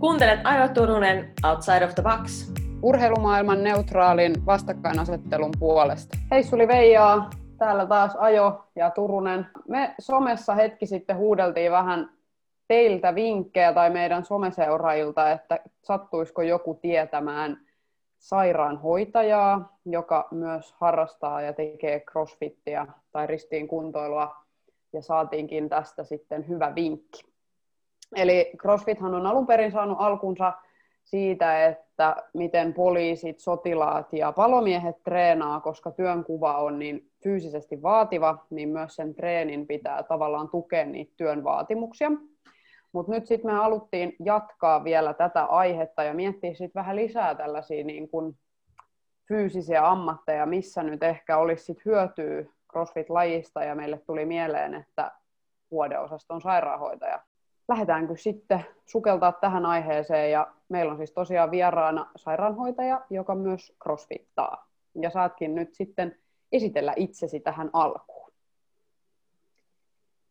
Kuuntelet 0.00 0.40
Ajo 0.44 0.68
Turunen 0.68 1.32
Outside 1.44 1.84
of 1.84 1.94
the 1.94 2.02
Box. 2.02 2.52
Urheilumaailman 2.82 3.64
neutraalin 3.64 4.46
vastakkainasettelun 4.46 5.50
puolesta. 5.58 6.18
Hei 6.30 6.42
Suli 6.42 6.68
Veijaa, 6.68 7.30
täällä 7.58 7.86
taas 7.86 8.16
Ajo 8.16 8.64
ja 8.76 8.90
Turunen. 8.90 9.46
Me 9.68 9.94
somessa 9.98 10.54
hetki 10.54 10.86
sitten 10.86 11.16
huudeltiin 11.16 11.72
vähän 11.72 12.10
teiltä 12.68 13.14
vinkkejä 13.14 13.72
tai 13.72 13.90
meidän 13.90 14.24
someseuraajilta, 14.24 15.30
että 15.30 15.60
sattuisiko 15.82 16.42
joku 16.42 16.74
tietämään 16.74 17.60
sairaanhoitajaa, 18.18 19.78
joka 19.86 20.28
myös 20.30 20.74
harrastaa 20.80 21.42
ja 21.42 21.52
tekee 21.52 22.00
crossfittiä 22.00 22.86
tai 23.12 23.26
ristiin 23.26 23.68
kuntoilua, 23.68 24.36
ja 24.92 25.02
saatiinkin 25.02 25.68
tästä 25.68 26.04
sitten 26.04 26.48
hyvä 26.48 26.74
vinkki. 26.74 27.29
Eli 28.16 28.50
CrossFithan 28.56 29.14
on 29.14 29.26
alun 29.26 29.46
perin 29.46 29.72
saanut 29.72 29.96
alkunsa 30.00 30.52
siitä, 31.04 31.66
että 31.66 32.16
miten 32.34 32.74
poliisit, 32.74 33.38
sotilaat 33.38 34.12
ja 34.12 34.32
palomiehet 34.32 35.02
treenaa, 35.02 35.60
koska 35.60 35.90
työnkuva 35.90 36.58
on 36.58 36.78
niin 36.78 37.10
fyysisesti 37.22 37.82
vaativa, 37.82 38.46
niin 38.50 38.68
myös 38.68 38.96
sen 38.96 39.14
treenin 39.14 39.66
pitää 39.66 40.02
tavallaan 40.02 40.48
tukea 40.48 40.86
niitä 40.86 41.12
työn 41.16 41.44
vaatimuksia. 41.44 42.10
Mutta 42.92 43.12
nyt 43.12 43.26
sitten 43.26 43.50
me 43.50 43.56
haluttiin 43.56 44.16
jatkaa 44.24 44.84
vielä 44.84 45.14
tätä 45.14 45.44
aihetta 45.44 46.02
ja 46.02 46.14
miettiä 46.14 46.54
sitten 46.54 46.80
vähän 46.80 46.96
lisää 46.96 47.34
tällaisia 47.34 47.84
niin 47.84 48.08
kun 48.08 48.36
fyysisiä 49.28 49.88
ammatteja, 49.88 50.46
missä 50.46 50.82
nyt 50.82 51.02
ehkä 51.02 51.36
olisi 51.36 51.64
sit 51.64 51.84
hyötyä 51.84 52.44
CrossFit-lajista 52.72 53.64
ja 53.64 53.74
meille 53.74 53.98
tuli 54.06 54.24
mieleen, 54.24 54.74
että 54.74 55.12
vuodeosaston 55.70 56.40
sairaanhoitaja 56.40 57.20
lähdetäänkö 57.70 58.16
sitten 58.16 58.66
sukeltaa 58.86 59.32
tähän 59.32 59.66
aiheeseen. 59.66 60.30
Ja 60.30 60.46
meillä 60.68 60.92
on 60.92 60.98
siis 60.98 61.12
tosiaan 61.12 61.50
vieraana 61.50 62.10
sairaanhoitaja, 62.16 63.00
joka 63.10 63.34
myös 63.34 63.72
crossfittaa. 63.82 64.68
Ja 64.94 65.10
saatkin 65.10 65.54
nyt 65.54 65.74
sitten 65.74 66.18
esitellä 66.52 66.92
itsesi 66.96 67.40
tähän 67.40 67.70
alkuun. 67.72 68.32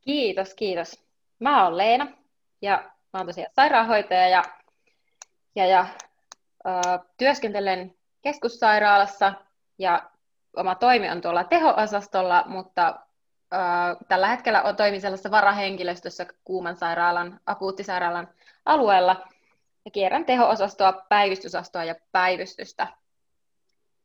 Kiitos, 0.01 0.53
kiitos. 0.53 1.03
Mä 1.39 1.63
oon 1.63 1.77
Leena 1.77 2.07
ja 2.61 2.91
mä 3.13 3.19
oon 3.19 3.27
tosiaan 3.27 3.51
sairaanhoitaja 3.55 4.27
ja, 4.27 4.43
ja, 5.55 5.65
ja 5.65 5.85
ö, 6.67 6.99
työskentelen 7.17 7.95
keskussairaalassa 8.21 9.33
ja 9.77 10.09
oma 10.55 10.75
toimi 10.75 11.09
on 11.09 11.21
tuolla 11.21 11.43
teho-osastolla, 11.43 12.43
mutta 12.47 12.99
tällä 14.07 14.27
hetkellä 14.27 14.61
on 14.61 14.75
toimin 14.75 15.01
sellaisessa 15.01 15.31
varahenkilöstössä 15.31 16.25
Kuuman 16.43 16.75
sairaalan, 16.75 17.39
akuuttisairaalan 17.45 18.27
alueella 18.65 19.27
ja 19.85 19.91
kierrän 19.91 20.25
teho-osastoa, 20.25 21.05
päivystysosastoa 21.09 21.83
ja 21.83 21.95
päivystystä. 22.11 22.87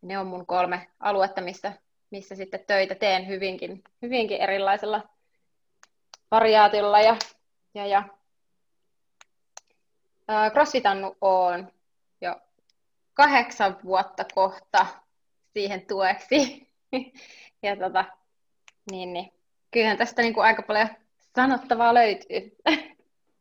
Ne 0.03 0.19
on 0.19 0.27
mun 0.27 0.47
kolme 0.47 0.91
aluetta, 1.01 1.41
missä, 1.41 1.73
missä 2.11 2.35
sitten 2.35 2.65
töitä 2.67 2.95
teen 2.95 3.29
hyvinkin, 3.29 3.85
hyvinkin 4.03 4.41
erilaisella 4.41 5.03
variaatiolla. 6.31 7.01
Ja, 7.01 7.17
ja, 7.75 7.87
ja. 7.87 8.03
Crossfitannut 10.53 11.17
on 11.21 11.73
jo 12.21 12.37
kahdeksan 13.15 13.79
vuotta 13.85 14.25
kohta 14.35 14.87
siihen 15.53 15.87
tueksi. 15.87 16.69
ja 17.63 17.77
tota, 17.77 18.05
niin, 18.91 19.13
niin. 19.13 19.33
Kyllähän 19.71 19.97
tästä 19.97 20.23
niin 20.23 20.35
kuin 20.35 20.45
aika 20.45 20.63
paljon 20.63 20.89
sanottavaa 21.19 21.95
löytyy. 21.95 22.57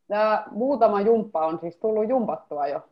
Ja 0.09 0.43
muutama 0.51 1.01
jumppa 1.01 1.45
on 1.45 1.59
siis 1.59 1.77
tullut 1.77 2.09
jumpattua 2.09 2.67
jo. 2.67 2.89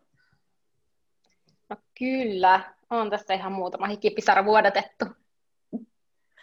No 1.70 1.76
kyllä, 2.00 2.62
on 2.90 3.10
tässä 3.10 3.34
ihan 3.34 3.52
muutama 3.52 3.88
hikipisara 3.88 4.46
vuodatettu. 4.46 5.06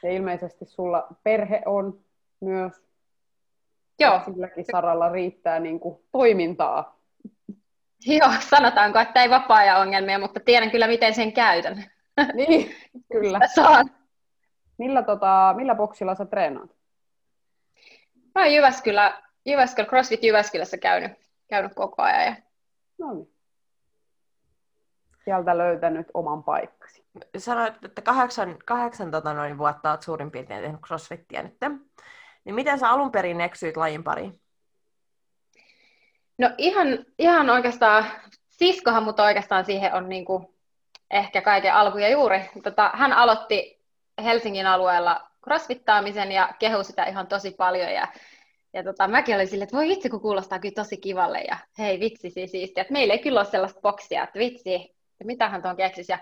Ja 0.02 0.10
ilmeisesti 0.10 0.64
sulla 0.64 1.06
perhe 1.22 1.62
on 1.66 2.00
myös. 2.40 2.72
Joo. 3.98 4.20
Silläkin 4.24 4.64
saralla 4.72 5.08
riittää 5.08 5.60
niin 5.60 5.80
kuin 5.80 5.98
toimintaa. 6.12 6.98
Joo, 8.06 8.30
sanotaanko, 8.40 8.98
että 8.98 9.22
ei 9.22 9.30
vapaa-ajan 9.30 9.80
ongelmia, 9.80 10.18
mutta 10.18 10.40
tiedän 10.40 10.70
kyllä, 10.70 10.86
miten 10.86 11.14
sen 11.14 11.32
käytän. 11.32 11.84
Niin, 12.34 12.76
kyllä. 13.12 13.40
Saan. 13.54 13.90
Millä, 14.78 15.02
tota, 15.02 15.54
millä 15.56 15.74
boksilla 15.74 16.14
sä 16.14 16.24
treenaat? 16.24 16.70
Mä 18.34 18.42
oon 18.42 18.54
Jyväskylä, 18.54 19.22
Jyväskylä, 19.44 19.88
CrossFit 19.88 20.22
Jyväskylässä 20.22 20.78
käynyt, 20.78 21.12
käynyt 21.48 21.74
koko 21.74 22.02
ajan. 22.02 22.24
Ja... 22.24 22.36
No 22.98 23.14
niin. 23.14 23.34
Sieltä 25.24 25.58
löytänyt 25.58 26.06
oman 26.14 26.44
paikkasi. 26.44 27.04
Sanoit, 27.38 27.84
että 27.84 28.02
kahdeksan, 28.02 28.56
kahdeksan 28.64 29.10
tota 29.10 29.34
noin, 29.34 29.58
vuotta 29.58 29.90
olet 29.90 30.02
suurin 30.02 30.30
piirtein 30.30 30.62
tehnyt 30.62 30.80
CrossFittiä 30.80 31.42
nyt. 31.42 31.56
Niin 32.44 32.54
miten 32.54 32.78
sä 32.78 32.90
alun 32.90 33.12
perin 33.12 33.40
eksyit 33.40 33.76
lajin 33.76 34.04
pariin? 34.04 34.40
No 36.38 36.50
ihan, 36.58 36.88
ihan 37.18 37.50
oikeastaan, 37.50 38.04
siskohan 38.48 39.02
mut 39.02 39.20
oikeastaan 39.20 39.64
siihen 39.64 39.94
on 39.94 40.08
niinku 40.08 40.54
ehkä 41.10 41.42
kaiken 41.42 41.74
alku 41.74 41.98
ja 41.98 42.08
juuri. 42.08 42.50
Tota, 42.62 42.90
hän 42.94 43.12
aloitti 43.12 43.77
Helsingin 44.24 44.66
alueella 44.66 45.28
crossfittaamisen 45.44 46.32
ja 46.32 46.54
kehu 46.58 46.84
sitä 46.84 47.04
ihan 47.04 47.26
tosi 47.26 47.50
paljon. 47.50 47.92
Ja, 47.92 48.08
ja 48.72 48.84
tota, 48.84 49.08
mäkin 49.08 49.34
olin 49.34 49.48
silleen, 49.48 49.64
että 49.64 49.76
voi 49.76 49.88
vitsi, 49.88 50.10
kun 50.10 50.20
kuulostaa 50.20 50.58
kyllä 50.58 50.74
tosi 50.74 50.96
kivalle 50.96 51.40
ja 51.40 51.56
hei 51.78 52.00
vitsi 52.00 52.30
siis 52.30 52.50
siistiä. 52.50 52.80
Että 52.80 52.92
meillä 52.92 53.14
ei 53.14 53.18
kyllä 53.18 53.40
ole 53.40 53.48
sellaista 53.48 53.80
boksia, 53.80 54.24
että 54.24 54.38
vitsi, 54.38 54.74
että 54.74 55.24
mitähän 55.24 55.62
tuon 55.62 55.76
keksisi. 55.76 56.12
Ja 56.12 56.18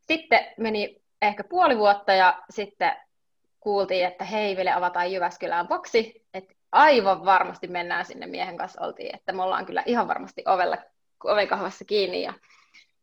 sitten 0.00 0.46
meni 0.58 1.02
ehkä 1.22 1.44
puoli 1.44 1.78
vuotta 1.78 2.12
ja 2.12 2.42
sitten 2.50 2.92
kuultiin, 3.60 4.06
että 4.06 4.24
hei, 4.24 4.56
vielä 4.56 4.76
avataan 4.76 5.12
Jyväskylään 5.12 5.68
boksi, 5.68 6.26
että 6.34 6.54
aivan 6.72 7.24
varmasti 7.24 7.68
mennään 7.68 8.04
sinne 8.04 8.26
miehen 8.26 8.56
kanssa 8.56 8.84
oltiin, 8.86 9.14
että 9.14 9.32
me 9.32 9.42
ollaan 9.42 9.66
kyllä 9.66 9.82
ihan 9.86 10.08
varmasti 10.08 10.42
ovella, 10.46 10.78
ovenkahvassa 11.24 11.84
kiinni 11.84 12.22
ja 12.22 12.32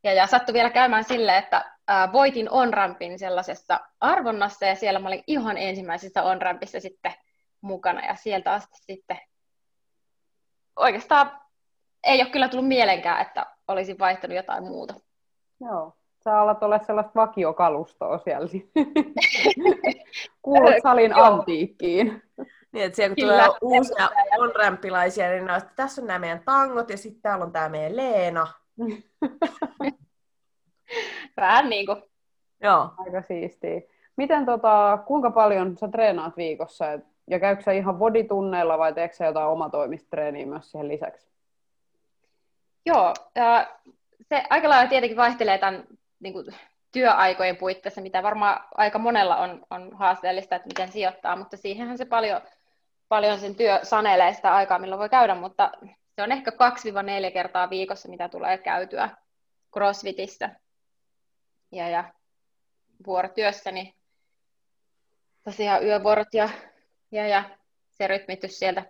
ja, 0.04 0.14
ja 0.14 0.28
sattui 0.28 0.54
vielä 0.54 0.70
käymään 0.70 1.04
silleen, 1.04 1.38
että 1.38 1.76
ää, 1.88 2.14
voitin 2.14 2.50
onrampin 2.50 3.20
sellaisessa 3.20 3.80
arvonnassa 4.00 4.66
ja 4.66 4.76
siellä 4.76 5.00
mä 5.00 5.08
olin 5.08 5.24
ihan 5.28 5.58
ensimmäisissä 5.58 6.24
onrampissa 6.24 6.80
sitten 6.80 7.14
mukana 7.62 8.06
ja 8.06 8.16
sieltä 8.16 8.54
asti 8.54 8.78
sitten 8.82 9.20
oikeastaan 10.76 11.42
ei 12.04 12.22
ole 12.22 12.30
kyllä 12.30 12.50
tullut 12.50 12.68
mielenkään, 12.68 13.22
että 13.22 13.46
olisin 13.68 14.00
vaihtanut 14.00 14.36
jotain 14.36 14.64
muuta. 14.64 14.94
Joo, 15.60 15.94
sä 16.24 16.40
alat 16.40 16.64
olla 16.64 16.80
sellaista 16.80 17.12
vakiokalustoa 17.16 18.18
siellä. 18.18 18.48
Kuulut 20.42 20.74
salin 20.84 21.16
antiikkiin. 21.16 22.24
Niin, 22.72 22.86
että 22.86 22.96
siellä 22.96 23.16
kun 23.16 23.24
Kyllä, 23.24 23.46
tulee 23.46 23.58
uusia 23.62 24.10
onrampilaisia, 24.38 25.30
niin 25.30 25.46
no, 25.46 25.56
että 25.56 25.74
tässä 25.76 26.02
on 26.02 26.08
nämä 26.08 26.20
meidän 26.20 26.44
tangot 26.46 26.90
ja 26.90 26.98
sitten 26.98 27.22
täällä 27.22 27.46
on 27.46 27.52
tämä 27.52 27.70
meidän 27.70 27.96
Leena. 27.96 28.48
Vähän 31.38 31.70
niin 31.70 31.86
kuin. 31.86 32.04
Joo. 32.62 32.90
Aika 32.98 33.22
siistiä. 33.22 33.82
Miten 34.16 34.46
tota, 34.46 35.04
kuinka 35.08 35.32
paljon 35.32 35.78
sä 35.78 35.88
treenaat 35.88 36.38
viikossa? 36.38 36.86
Ja 37.28 37.40
käykö 37.40 37.64
sä 37.64 37.72
ihan 37.72 37.96
boditunneilla 37.96 38.78
vai 38.78 38.94
teekö 38.94 39.16
sä 39.16 39.26
jotain 39.26 39.48
omatoomistreenia 39.48 40.48
myös 40.48 40.72
siihen 40.72 40.88
lisäksi? 40.88 41.32
Joo, 42.86 43.14
se 44.30 44.44
aika 44.50 44.70
lailla 44.70 44.90
tietenkin 44.90 45.18
vaihtelee 45.18 45.58
tämän 45.58 45.84
niin 46.20 46.34
kuin, 46.34 46.46
työaikojen 46.92 47.58
puitteissa, 47.58 48.02
mitä 48.02 48.24
varmaan 48.24 48.64
aika 48.76 49.00
monella 49.00 49.38
on, 49.38 49.66
on 49.70 49.90
haasteellista, 49.94 50.56
että 50.56 50.68
miten 50.68 50.92
sijoittaa, 50.92 51.36
mutta 51.36 51.58
siihenhän 51.58 51.98
se 51.98 52.06
paljon, 52.06 52.42
paljon 53.08 53.40
sen 53.40 53.56
työ 53.56 53.80
sanelee 53.84 54.34
sitä 54.34 54.56
aikaa, 54.56 54.80
milloin 54.80 55.00
voi 55.00 55.10
käydä, 55.10 55.36
mutta 55.36 55.72
se 56.16 56.24
on 56.24 56.32
ehkä 56.32 56.52
2-4 56.52 57.32
kertaa 57.34 57.70
viikossa, 57.70 58.10
mitä 58.10 58.30
tulee 58.30 58.58
käytyä 58.58 59.10
CrossFitissä. 59.74 60.50
Ja, 61.72 61.90
ja 61.90 62.14
vuorotyössäni 63.06 63.84
niin 63.84 63.96
tosiaan 65.44 65.86
yövuorot 65.86 66.34
ja, 66.34 66.50
ja, 67.12 67.28
ja 67.28 67.58
se 67.90 68.08
rytmitys 68.08 68.60
sieltä 68.60 68.86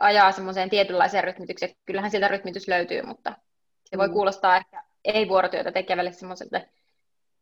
ajaa 0.00 0.32
semmoiseen 0.32 0.70
tietynlaiseen 0.70 1.24
rytmitykseen. 1.24 1.72
Kyllähän 1.86 2.10
sieltä 2.10 2.28
rytmitys 2.28 2.68
löytyy, 2.68 3.02
mutta 3.02 3.36
se 3.84 3.98
voi 3.98 4.08
mm. 4.08 4.12
kuulostaa 4.12 4.56
ehkä 4.56 4.84
ei-vuorotyötä 5.04 5.72
tekevälle 5.72 6.12
semmoiselle 6.12 6.68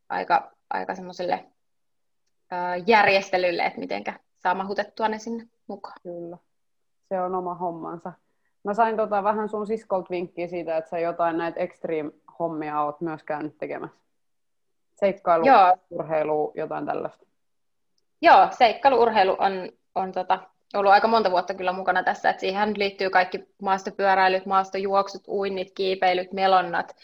aika, 0.09 0.53
aika 0.71 0.95
semmoiselle 0.95 1.45
järjestelylle, 2.87 3.63
että 3.63 3.81
mitenkä 3.81 4.21
saa 4.39 4.55
mahutettua 4.55 5.09
ne 5.09 5.19
sinne 5.19 5.47
mukaan. 5.67 5.97
Kyllä, 6.03 6.37
se 7.09 7.21
on 7.21 7.35
oma 7.35 7.55
hommansa. 7.55 8.13
Mä 8.67 8.75
sain 8.75 8.97
tota 8.97 9.25
vähän 9.25 9.49
sun 9.49 9.67
siskolta 9.67 10.11
vinkkiä 10.11 10.47
siitä, 10.47 10.77
että 10.77 10.91
sä 10.91 10.99
jotain 10.99 11.39
näitä 11.39 11.61
extreme-hommia 11.61 12.81
oot 12.81 13.01
myös 13.01 13.23
käynyt 13.23 13.59
tekemässä. 13.59 13.97
Seikkailu, 14.95 15.47
Joo. 15.47 15.77
urheilu, 15.91 16.53
jotain 16.55 16.87
tällaista. 16.87 17.27
Joo, 18.23 18.49
seikkailuurheilu 18.51 19.37
on, 19.39 19.73
on 19.95 20.13
tota, 20.13 20.39
ollut 20.75 20.93
aika 20.93 21.09
monta 21.09 21.31
vuotta 21.31 21.55
kyllä 21.55 21.73
mukana 21.73 22.03
tässä, 22.03 22.31
että 22.31 22.41
siihen 22.41 22.79
liittyy 22.79 23.11
kaikki 23.11 23.45
maastopyöräilyt, 23.63 24.47
maastojuoksut, 24.47 25.29
uinnit, 25.29 25.73
kiipeilyt, 25.75 26.33
melonnat, 26.33 26.97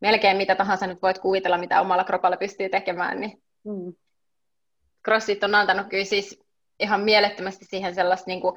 melkein 0.00 0.36
mitä 0.36 0.54
tahansa 0.54 0.86
nyt 0.86 1.02
voit 1.02 1.18
kuvitella, 1.18 1.58
mitä 1.58 1.80
omalla 1.80 2.04
kropalla 2.04 2.36
pystyy 2.36 2.68
tekemään, 2.68 3.20
niin 3.20 3.42
mm. 3.64 3.94
CrossFit 5.04 5.44
on 5.44 5.54
antanut 5.54 5.86
kyllä 5.86 6.04
siis 6.04 6.42
ihan 6.80 7.00
mielettömästi 7.00 7.64
siihen 7.64 7.94
sellaista 7.94 8.30
niin 8.30 8.40
kuin 8.40 8.56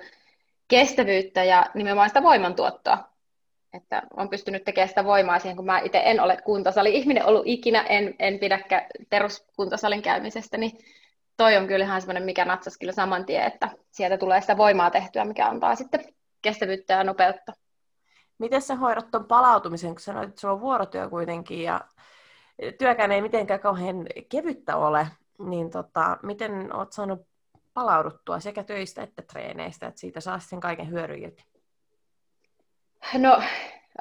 kestävyyttä 0.67 1.43
ja 1.43 1.65
nimenomaan 1.73 2.09
sitä 2.09 2.23
voimantuottoa. 2.23 2.97
Että 3.73 4.01
on 4.17 4.29
pystynyt 4.29 4.63
tekemään 4.63 4.89
sitä 4.89 5.05
voimaa 5.05 5.39
siihen, 5.39 5.55
kun 5.55 5.65
mä 5.65 5.79
itse 5.79 6.01
en 6.05 6.19
ole 6.19 6.37
kuntosali-ihminen 6.45 7.25
ollut 7.25 7.43
ikinä, 7.45 7.81
en, 7.81 8.15
en 8.19 8.39
pidäkään 8.39 8.85
peruskuntosalin 9.09 10.01
käymisestä, 10.01 10.57
niin 10.57 10.77
toi 11.37 11.57
on 11.57 11.67
kyllä 11.67 11.85
ihan 11.85 12.01
semmoinen, 12.01 12.23
mikä 12.23 12.45
natsas 12.45 12.77
kyllä 12.77 12.93
saman 12.93 13.25
tien, 13.25 13.43
että 13.43 13.69
sieltä 13.91 14.17
tulee 14.17 14.41
sitä 14.41 14.57
voimaa 14.57 14.91
tehtyä, 14.91 15.25
mikä 15.25 15.47
antaa 15.47 15.75
sitten 15.75 16.05
kestävyyttä 16.41 16.93
ja 16.93 17.03
nopeutta. 17.03 17.53
Miten 18.37 18.61
sä 18.61 18.75
hoidat 18.75 19.11
tuon 19.11 19.25
palautumisen, 19.25 19.91
kun 19.91 19.99
sanoit, 19.99 20.29
että 20.29 20.41
sulla 20.41 20.53
on 20.53 20.61
vuorotyö 20.61 21.09
kuitenkin 21.09 21.63
ja 21.63 21.81
työkään 22.77 23.11
ei 23.11 23.21
mitenkään 23.21 23.59
kauhean 23.59 24.07
kevyttä 24.29 24.77
ole, 24.77 25.07
niin 25.39 25.69
tota, 25.69 26.17
miten 26.23 26.75
oot 26.75 26.93
saanut 26.93 27.27
palauduttua 27.75 28.39
sekä 28.39 28.63
töistä 28.63 29.03
että 29.03 29.21
treeneistä, 29.21 29.87
että 29.87 29.99
siitä 29.99 30.19
saa 30.19 30.39
sen 30.39 30.59
kaiken 30.59 30.91
hyödyn 30.91 31.23
irti? 31.23 31.45
No 33.17 33.41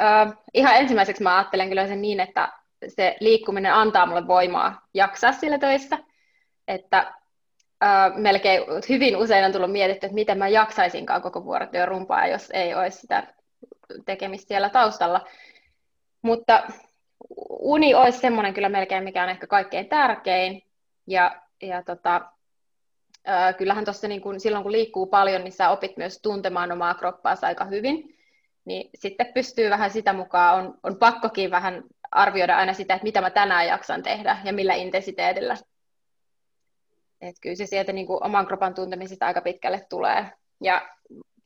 äh, 0.01 0.33
ihan 0.55 0.77
ensimmäiseksi 0.77 1.23
mä 1.23 1.37
ajattelen 1.37 1.69
kyllä 1.69 1.87
sen 1.87 2.03
niin, 2.03 2.21
että 2.21 2.53
se 2.89 3.17
liikkuminen 3.21 3.75
antaa 3.75 4.07
mulle 4.07 4.27
voimaa 4.27 4.87
jaksaa 4.95 5.33
sillä 5.33 5.59
töissä, 5.59 5.99
että 6.69 7.15
äh, 7.85 8.17
melkein 8.17 8.63
hyvin 8.89 9.17
usein 9.17 9.45
on 9.45 9.53
tullut 9.53 9.73
mietitty, 9.73 10.07
että 10.07 10.15
miten 10.15 10.39
mä 10.39 10.49
jaksaisinkaan 10.49 11.23
koko 11.23 11.45
vuorotyön 11.45 11.89
rumpaa, 11.89 12.27
jos 12.27 12.51
ei 12.53 12.75
olisi 12.75 12.99
sitä 12.99 13.35
tekemistä 14.05 14.49
siellä 14.49 14.71
taustalla. 14.71 15.27
Mutta 16.23 16.63
uni 17.49 17.95
olisi 17.95 18.19
semmoinen 18.19 18.55
kyllä 18.55 18.69
melkein, 18.69 19.05
mikä 19.05 19.23
on 19.23 19.29
ehkä 19.29 19.47
kaikkein 19.47 19.89
tärkein. 19.89 20.63
Ja, 21.07 21.43
ja 21.63 21.83
tota, 21.83 22.34
kyllähän 23.59 23.85
tuossa 23.85 24.09
niin 24.09 24.21
kun, 24.21 24.41
silloin, 24.41 24.63
kun 24.63 24.73
liikkuu 24.73 25.07
paljon, 25.07 25.45
niin 25.45 25.53
sä 25.53 25.71
opit 25.71 25.97
myös 25.97 26.19
tuntemaan 26.23 26.73
omaa 26.73 26.95
kroppaasi 26.95 27.47
aika 27.47 27.65
hyvin. 27.65 28.19
Niin 28.65 28.91
sitten 28.95 29.33
pystyy 29.35 29.71
vähän 29.71 29.91
sitä 29.91 30.13
mukaan, 30.13 30.59
on, 30.59 30.79
on 30.83 30.97
pakkokin 30.97 31.51
vähän 31.51 31.83
arvioida 32.11 32.57
aina 32.57 32.73
sitä, 32.73 32.95
että 32.95 33.05
mitä 33.05 33.21
mä 33.21 33.31
tänään 33.31 33.67
jaksan 33.67 34.03
tehdä 34.03 34.39
ja 34.45 34.53
millä 34.53 34.75
intensiteetillä 34.75 35.57
et 37.29 37.37
kyllä 37.41 37.57
se 37.57 37.67
sieltä 37.67 37.93
niin 37.93 38.07
kuin 38.07 38.25
oman 38.25 38.47
kropan 38.47 38.75
tuntemisesta 38.75 39.27
aika 39.27 39.41
pitkälle 39.41 39.87
tulee. 39.89 40.31
Ja 40.61 40.89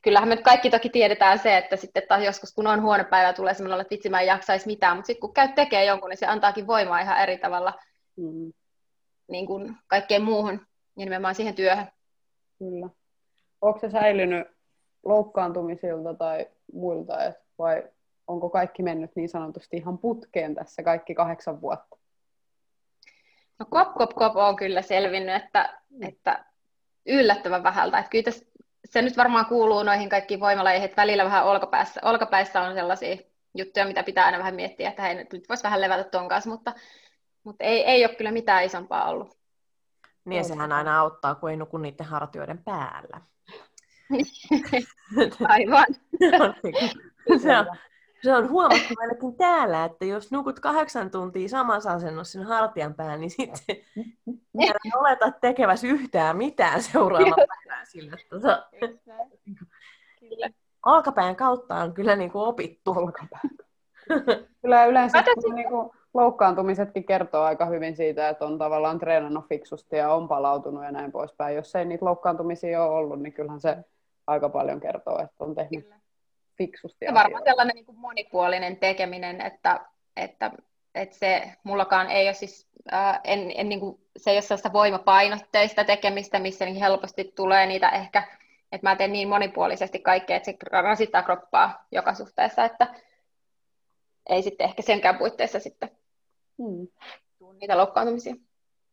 kyllähän 0.01 0.29
me 0.29 0.37
kaikki 0.37 0.69
toki 0.69 0.89
tiedetään 0.89 1.39
se, 1.39 1.57
että 1.57 1.75
sitten 1.75 2.03
taas 2.07 2.23
joskus 2.23 2.53
kun 2.53 2.67
on 2.67 2.81
huono 2.81 3.03
päivä, 3.03 3.33
tulee 3.33 3.53
sellainen, 3.53 3.81
että 3.81 3.93
vitsi 3.95 4.09
mä 4.09 4.21
en 4.21 4.27
jaksaisi 4.27 4.67
mitään, 4.67 4.97
mutta 4.97 5.07
sitten 5.07 5.21
kun 5.21 5.33
käy 5.33 5.47
tekee 5.47 5.85
jonkun, 5.85 6.09
niin 6.09 6.17
se 6.17 6.25
antaakin 6.25 6.67
voimaa 6.67 6.99
ihan 6.99 7.21
eri 7.21 7.37
tavalla 7.37 7.73
mm. 8.15 8.53
niin 9.27 9.45
kuin 9.45 9.77
kaikkeen 9.87 10.23
muuhun 10.23 10.67
ja 10.99 11.05
nimenomaan 11.05 11.35
siihen 11.35 11.55
työhön. 11.55 11.87
Kyllä. 12.59 12.89
Onko 13.61 13.79
se 13.79 13.89
säilynyt 13.89 14.47
loukkaantumisilta 15.05 16.13
tai 16.13 16.47
muilta, 16.73 17.23
et 17.23 17.35
vai 17.57 17.83
onko 18.27 18.49
kaikki 18.49 18.83
mennyt 18.83 19.11
niin 19.15 19.29
sanotusti 19.29 19.77
ihan 19.77 19.97
putkeen 19.97 20.55
tässä 20.55 20.83
kaikki 20.83 21.15
kahdeksan 21.15 21.61
vuotta? 21.61 21.97
No 23.59 23.65
kop, 23.69 23.93
kop, 23.93 24.13
kop 24.15 24.35
on 24.35 24.55
kyllä 24.55 24.81
selvinnyt, 24.81 25.35
että, 25.35 25.79
että 26.01 26.45
yllättävän 27.05 27.63
vähältä. 27.63 27.97
Että 27.97 28.09
kyllä 28.09 28.23
tässä, 28.23 28.45
se 28.85 29.01
nyt 29.01 29.17
varmaan 29.17 29.45
kuuluu 29.45 29.83
noihin 29.83 30.09
kaikkiin 30.09 30.39
voimalaihin, 30.39 30.85
että 30.85 31.01
välillä 31.01 31.25
vähän 31.25 31.45
olkapäässä, 31.45 32.01
olkapäissä 32.03 32.61
on 32.61 32.73
sellaisia 32.73 33.17
juttuja, 33.55 33.85
mitä 33.85 34.03
pitää 34.03 34.25
aina 34.25 34.37
vähän 34.37 34.55
miettiä, 34.55 34.89
että 34.89 35.01
hei, 35.01 35.15
nyt 35.15 35.49
voisi 35.49 35.63
vähän 35.63 35.81
levätä 35.81 36.03
ton 36.03 36.27
kanssa, 36.27 36.49
mutta, 36.49 36.73
mutta 37.43 37.63
ei, 37.63 37.83
ei 37.85 38.05
ole 38.05 38.15
kyllä 38.15 38.31
mitään 38.31 38.63
isompaa 38.63 39.09
ollut. 39.09 39.38
Niin 40.25 40.37
ja 40.37 40.43
sehän 40.43 40.71
aina 40.71 40.99
auttaa, 40.99 41.35
kun 41.35 41.49
ei 41.49 41.57
nuku 41.57 41.77
niiden 41.77 42.05
hartioiden 42.05 42.57
päällä. 42.57 43.21
Aivan. 45.47 45.85
se, 47.41 47.57
on, 47.57 47.65
se 48.23 48.35
on 48.35 48.49
huomattu 48.49 48.93
ainakin 48.97 49.35
täällä, 49.35 49.85
että 49.85 50.05
jos 50.05 50.31
nukut 50.31 50.59
kahdeksan 50.59 51.11
tuntia 51.11 51.49
samassa 51.49 51.91
asennossa 51.91 52.31
sen 52.31 52.47
hartian 52.47 52.93
päällä, 52.93 53.17
niin 53.17 53.29
sitten 53.29 53.75
en 54.65 54.97
oleta 54.97 55.31
tekeväsi 55.31 55.87
yhtään 55.87 56.37
mitään 56.37 56.83
seuraavana 56.83 57.35
päivänä 57.47 57.85
sillä. 57.85 58.17
Tota, 58.29 58.69
Alkapään 60.83 61.35
kautta 61.35 61.75
on 61.75 61.93
kyllä 61.93 62.15
niin 62.15 62.31
kuin 62.31 62.47
opittu. 62.47 62.95
Kyllä 64.61 64.85
yleensä 64.85 65.23
niin 65.53 65.69
kuin 65.69 65.89
loukkaantumisetkin 66.13 67.03
kertoo 67.03 67.43
aika 67.43 67.65
hyvin 67.65 67.95
siitä, 67.95 68.29
että 68.29 68.45
on 68.45 68.57
tavallaan 68.57 68.99
treenannut 68.99 69.45
fiksusti 69.49 69.95
ja 69.95 70.13
on 70.13 70.27
palautunut 70.27 70.83
ja 70.83 70.91
näin 70.91 71.11
poispäin. 71.11 71.55
Jos 71.55 71.75
ei 71.75 71.85
niitä 71.85 72.05
loukkaantumisia 72.05 72.83
ole 72.83 72.95
ollut, 72.95 73.21
niin 73.21 73.33
kyllähän 73.33 73.59
se 73.61 73.77
aika 74.27 74.49
paljon 74.49 74.79
kertoo, 74.79 75.19
että 75.21 75.43
on 75.43 75.55
tehnyt 75.55 75.83
kyllä 75.83 75.99
fiksusti. 76.57 77.05
Ja 77.05 77.13
varmaan 77.13 77.43
sellainen 77.43 77.75
niin 77.75 77.85
kuin 77.85 77.99
monipuolinen 77.99 78.77
tekeminen, 78.77 79.41
että, 79.41 79.79
että, 80.17 80.51
että 80.95 81.15
se 81.15 81.51
mullakaan 81.63 82.11
ei 82.11 82.27
ole 82.27 82.33
siis, 82.33 82.67
ää, 82.91 83.21
en, 83.23 83.51
en, 83.55 83.69
niin 83.69 83.79
kuin, 83.79 84.01
se 84.17 84.29
ei 84.29 84.35
ole 84.35 84.41
sellaista 84.41 84.73
voimapainotteista 84.73 85.83
tekemistä, 85.83 86.39
missä 86.39 86.65
niin 86.65 86.75
helposti 86.75 87.33
tulee 87.35 87.65
niitä 87.65 87.89
ehkä, 87.89 88.23
että 88.71 88.89
mä 88.89 88.95
teen 88.95 89.11
niin 89.11 89.29
monipuolisesti 89.29 89.99
kaikkea, 89.99 90.37
että 90.37 90.51
se 90.51 90.57
rasittaa 90.71 91.23
kroppaa 91.23 91.85
joka 91.91 92.13
suhteessa, 92.13 92.65
että 92.65 92.87
ei 94.29 94.41
sitten 94.41 94.65
ehkä 94.65 94.81
senkään 94.81 95.17
puitteissa 95.17 95.59
sitten 95.59 95.89
hmm. 96.59 96.87
tule 97.37 97.53
niitä 97.53 97.77
loukkaantumisia. 97.77 98.35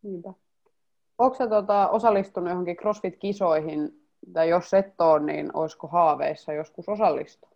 Niinpä. 0.02 0.32
Onko 1.18 1.46
tota, 1.46 1.88
osallistunut 1.88 2.50
johonkin 2.50 2.76
CrossFit-kisoihin, 2.76 4.06
tai 4.32 4.48
jos 4.48 4.74
et 4.74 5.00
ole, 5.00 5.20
niin 5.20 5.50
olisiko 5.54 5.86
haaveissa 5.86 6.52
joskus 6.52 6.88
osallistua? 6.88 7.50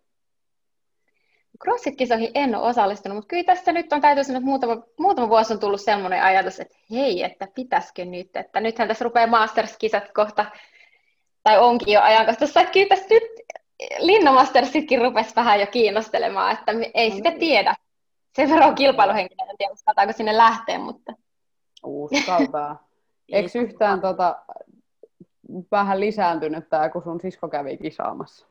CrossFit-kisoihin 1.63 2.31
en 2.35 2.55
ole 2.55 2.69
osallistunut, 2.69 3.15
mutta 3.15 3.27
kyllä 3.27 3.43
tässä 3.43 3.71
nyt 3.71 3.93
on 3.93 4.01
täytyy 4.01 4.23
sanoa, 4.23 4.37
että 4.37 4.45
muutama, 4.45 4.83
muutama 4.99 5.29
vuosi 5.29 5.53
on 5.53 5.59
tullut 5.59 5.81
sellainen 5.81 6.23
ajatus, 6.23 6.59
että 6.59 6.77
hei, 6.91 7.23
että 7.23 7.47
pitäisikö 7.55 8.05
nyt, 8.05 8.35
että 8.35 8.59
nythän 8.59 8.87
tässä 8.87 9.03
rupeaa 9.03 9.27
Masters-kisat 9.27 10.11
kohta, 10.13 10.45
tai 11.43 11.59
onkin 11.59 11.93
jo 11.93 12.01
ajankohtaisessa, 12.01 12.61
että 12.61 12.73
kyllä 12.73 12.87
tässä 12.87 13.07
nyt 13.09 13.31
Linna 13.99 14.31
Mastersitkin 14.31 15.01
rupesi 15.01 15.35
vähän 15.35 15.59
jo 15.59 15.67
kiinnostelemaan, 15.67 16.53
että 16.53 16.71
ei 16.93 17.09
no, 17.09 17.15
sitä 17.15 17.29
niin. 17.29 17.39
tiedä. 17.39 17.75
Sen 18.35 18.49
verran 18.49 18.69
on 18.69 18.75
kilpailuhenkilö, 18.75 19.40
tiedä 19.61 19.73
uskaltaako 19.73 20.13
sinne 20.13 20.37
lähteä, 20.37 20.79
mutta... 20.79 21.13
Uskaltaa. 21.83 22.87
Eikö 23.31 23.59
yhtään 23.59 24.01
tota, 24.01 24.39
vähän 25.71 25.99
lisääntynyt 25.99 26.69
tämä, 26.69 26.89
kun 26.89 27.03
sun 27.03 27.21
sisko 27.21 27.49
kävi 27.49 27.77
kisaamassa? 27.77 28.47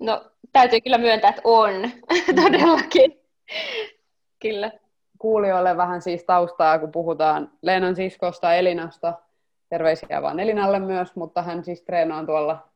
No, 0.00 0.24
täytyy 0.52 0.80
kyllä 0.80 0.98
myöntää, 0.98 1.30
että 1.30 1.42
on. 1.44 1.72
Todellakin. 2.42 3.20
kyllä. 4.42 4.72
Kuulijoille 5.18 5.76
vähän 5.76 6.02
siis 6.02 6.24
taustaa, 6.24 6.78
kun 6.78 6.92
puhutaan 6.92 7.50
Leenan 7.62 7.96
siskosta 7.96 8.54
Elinasta. 8.54 9.14
Terveisiä 9.68 10.22
vaan 10.22 10.40
Elinalle 10.40 10.78
myös, 10.78 11.16
mutta 11.16 11.42
hän 11.42 11.64
siis 11.64 11.82
treenaa 11.82 12.26
tuolla 12.26 12.68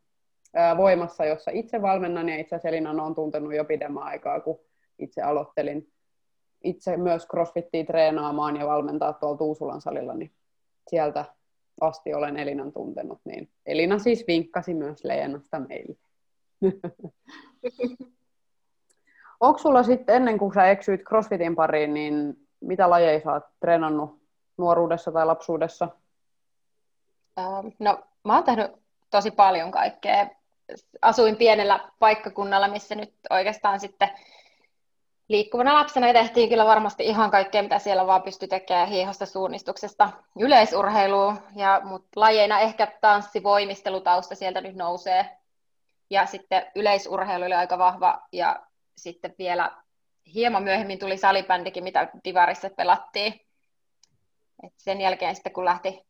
voimassa, 0.76 1.24
jossa 1.24 1.50
itse 1.50 1.82
valmennan 1.82 2.28
ja 2.28 2.36
itse 2.36 2.54
asiassa 2.54 2.68
Elinan 2.68 3.00
on 3.00 3.14
tuntenut 3.14 3.54
jo 3.54 3.64
pidemmän 3.64 4.02
aikaa, 4.02 4.40
kun 4.40 4.60
itse 4.98 5.22
aloittelin 5.22 5.92
itse 6.66 6.96
myös 6.96 7.26
crossfittiä 7.26 7.84
treenaamaan 7.84 8.56
ja 8.56 8.66
valmentaa 8.66 9.12
tuolla 9.12 9.36
Tuusulan 9.36 9.80
salilla, 9.80 10.14
niin 10.14 10.32
sieltä 10.90 11.24
asti 11.80 12.14
olen 12.14 12.36
Elinan 12.36 12.72
tuntenut, 12.72 13.20
niin 13.24 13.50
Elina 13.66 13.98
siis 13.98 14.24
vinkkasi 14.26 14.74
myös 14.74 15.04
Leenasta 15.04 15.60
meille. 15.60 15.96
Onko 19.40 19.58
sulla 19.58 19.82
sitten 19.82 20.16
ennen 20.16 20.38
kuin 20.38 20.54
sä 20.54 20.70
eksyit 20.70 21.00
CrossFitin 21.02 21.56
pariin, 21.56 21.94
niin 21.94 22.36
mitä 22.60 22.90
lajeja 22.90 23.20
sä 23.20 23.32
oot 23.32 23.44
treenannut 23.60 24.22
nuoruudessa 24.56 25.12
tai 25.12 25.26
lapsuudessa? 25.26 25.88
Ähm, 27.38 27.66
no, 27.78 28.02
mä 28.24 28.34
oon 28.34 28.44
tehnyt 28.44 28.70
tosi 29.10 29.30
paljon 29.30 29.70
kaikkea. 29.70 30.28
Asuin 31.02 31.36
pienellä 31.36 31.90
paikkakunnalla, 31.98 32.68
missä 32.68 32.94
nyt 32.94 33.14
oikeastaan 33.30 33.80
sitten 33.80 34.08
liikkuvana 35.28 35.74
lapsena 35.74 36.12
tehtiin 36.12 36.48
kyllä 36.48 36.64
varmasti 36.64 37.04
ihan 37.04 37.30
kaikkea, 37.30 37.62
mitä 37.62 37.78
siellä 37.78 38.06
vaan 38.06 38.22
pystyi 38.22 38.48
tekemään 38.48 38.88
hiihosta 38.88 39.26
suunnistuksesta 39.26 40.10
yleisurheiluun, 40.38 41.38
ja, 41.56 41.80
mutta 41.84 42.20
lajeina 42.20 42.60
ehkä 42.60 42.92
tanssi, 43.00 43.42
voimistelutausta 43.42 44.34
sieltä 44.34 44.60
nyt 44.60 44.76
nousee 44.76 45.36
ja 46.10 46.26
sitten 46.26 46.66
yleisurheilu 46.74 47.44
oli 47.44 47.54
aika 47.54 47.78
vahva, 47.78 48.22
ja 48.32 48.66
sitten 48.96 49.34
vielä 49.38 49.70
hieman 50.34 50.62
myöhemmin 50.62 50.98
tuli 50.98 51.16
salibändikin, 51.16 51.84
mitä 51.84 52.08
Divarissa 52.24 52.70
pelattiin. 52.70 53.32
Et 54.62 54.72
sen 54.76 55.00
jälkeen 55.00 55.34
sitten 55.34 55.52
kun 55.52 55.64
lähti 55.64 56.06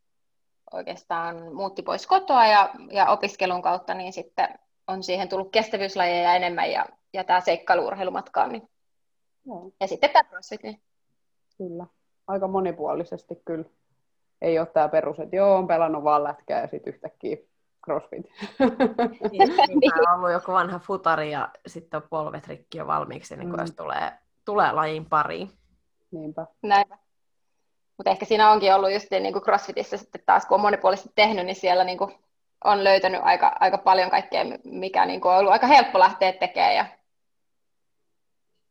oikeastaan 0.72 1.54
muutti 1.54 1.82
pois 1.82 2.06
kotoa 2.06 2.46
ja, 2.46 2.70
ja 2.90 3.06
opiskelun 3.06 3.62
kautta, 3.62 3.94
niin 3.94 4.12
sitten 4.12 4.48
on 4.86 5.02
siihen 5.02 5.28
tullut 5.28 5.52
kestävyyslajeja 5.52 6.34
enemmän 6.34 6.72
ja, 6.72 6.86
ja 7.12 7.24
tämä 7.24 7.40
seikkailuurheilu 7.40 8.10
matkaan. 8.10 8.52
Niin. 8.52 8.68
Joo. 9.46 9.72
Ja 9.80 9.86
sitten 9.88 10.10
tämä 10.10 10.24
crossfit. 10.24 10.62
Niin. 10.62 10.80
Kyllä. 11.58 11.86
Aika 12.26 12.48
monipuolisesti 12.48 13.42
kyllä. 13.44 13.64
Ei 14.42 14.58
ole 14.58 14.66
tämä 14.66 14.88
perus, 14.88 15.20
että 15.20 15.36
joo, 15.36 15.56
on 15.56 15.66
pelannut 15.66 16.04
vaan 16.04 16.24
lätkää 16.24 16.60
ja 16.60 16.66
sitten 16.66 16.94
yhtäkkiä 16.94 17.36
crossfit. 17.84 18.26
Niin, 19.30 20.08
on 20.08 20.14
ollut 20.16 20.32
joku 20.32 20.52
vanha 20.52 20.78
futari 20.78 21.30
ja 21.30 21.48
sitten 21.66 22.02
on 22.02 22.08
polvet 22.10 22.48
rikki 22.48 22.78
jo 22.78 22.86
valmiiksi, 22.86 23.36
niin 23.36 23.50
kun 23.50 23.58
mm. 23.58 23.62
jos 23.62 23.74
tulee, 23.74 24.12
tulee 24.44 24.72
lajin 24.72 25.06
pariin. 25.06 25.50
Niinpä. 26.10 26.46
Näinpä. 26.62 26.98
Mutta 27.96 28.10
ehkä 28.10 28.24
siinä 28.24 28.50
onkin 28.50 28.74
ollut 28.74 28.92
just 28.92 29.10
niin 29.10 29.32
kuin 29.32 29.42
CrossFitissä 29.42 29.96
sitten 29.96 30.22
taas, 30.26 30.46
kun 30.46 30.54
on 30.54 30.60
monipuolisesti 30.60 31.12
tehnyt, 31.14 31.46
niin 31.46 31.56
siellä 31.56 31.84
niin 31.84 31.98
kuin 31.98 32.14
on 32.64 32.84
löytänyt 32.84 33.20
aika, 33.24 33.56
aika 33.60 33.78
paljon 33.78 34.10
kaikkea, 34.10 34.44
mikä 34.64 35.06
niin 35.06 35.20
kuin 35.20 35.32
on 35.32 35.38
ollut 35.38 35.52
aika 35.52 35.66
helppo 35.66 35.98
lähteä 35.98 36.32
tekemään. 36.32 36.76
Ja... 36.76 36.86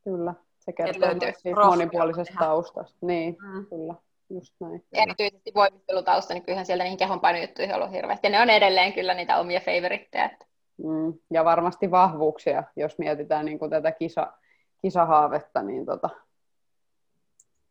Kyllä, 0.04 0.34
se 0.66 0.74
kertoo 0.74 1.10
siitä 1.38 1.66
monipuolisesta 1.66 2.34
tehdä. 2.34 2.46
taustasta. 2.46 2.98
Niin, 3.02 3.38
mm. 3.42 3.66
kyllä. 3.66 3.96
Just 4.30 4.54
näin. 4.60 4.84
Erityisesti 4.94 5.52
voimistelutausta, 5.56 6.34
niin 6.34 6.44
kyllähän 6.44 6.66
sieltä 6.66 6.84
niihin 6.84 6.98
kehonpainojuttuihin 6.98 7.76
on 7.76 7.82
ollut 7.82 7.96
hirveästi. 7.96 8.28
Ja 8.28 8.32
ne 8.32 8.42
on 8.42 8.50
edelleen 8.50 8.94
kyllä 8.94 9.14
niitä 9.14 9.38
omia 9.38 9.60
favoritteja. 9.60 10.30
Mm. 10.78 11.14
Ja 11.32 11.46
varmasti 11.46 11.92
vahvuuksia, 11.92 12.64
jos 12.76 12.98
mietitään 12.98 13.46
niin 13.46 13.60
kuin 13.60 13.72
tätä 13.72 13.92
kisa, 13.92 14.34
kisahaavetta, 14.82 15.62
niin 15.62 15.86
tota, 15.86 16.10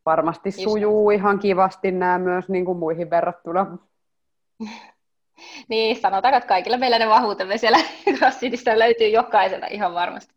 varmasti 0.06 0.48
Just. 0.48 0.62
sujuu 0.62 1.10
ihan 1.10 1.38
kivasti 1.38 1.90
nämä 1.92 2.18
myös 2.18 2.48
niin 2.48 2.64
kuin 2.64 2.78
muihin 2.78 3.10
verrattuna. 3.10 3.78
niin, 5.68 6.00
sanotaan, 6.00 6.34
että 6.34 6.48
kaikilla 6.48 6.76
meillä 6.76 6.98
ne 6.98 7.08
vahvuutemme 7.08 7.58
siellä 7.58 7.78
CrossFitistä 8.18 8.78
löytyy 8.78 9.08
jokaisella 9.08 9.66
ihan 9.66 9.94
varmasti. 9.94 10.34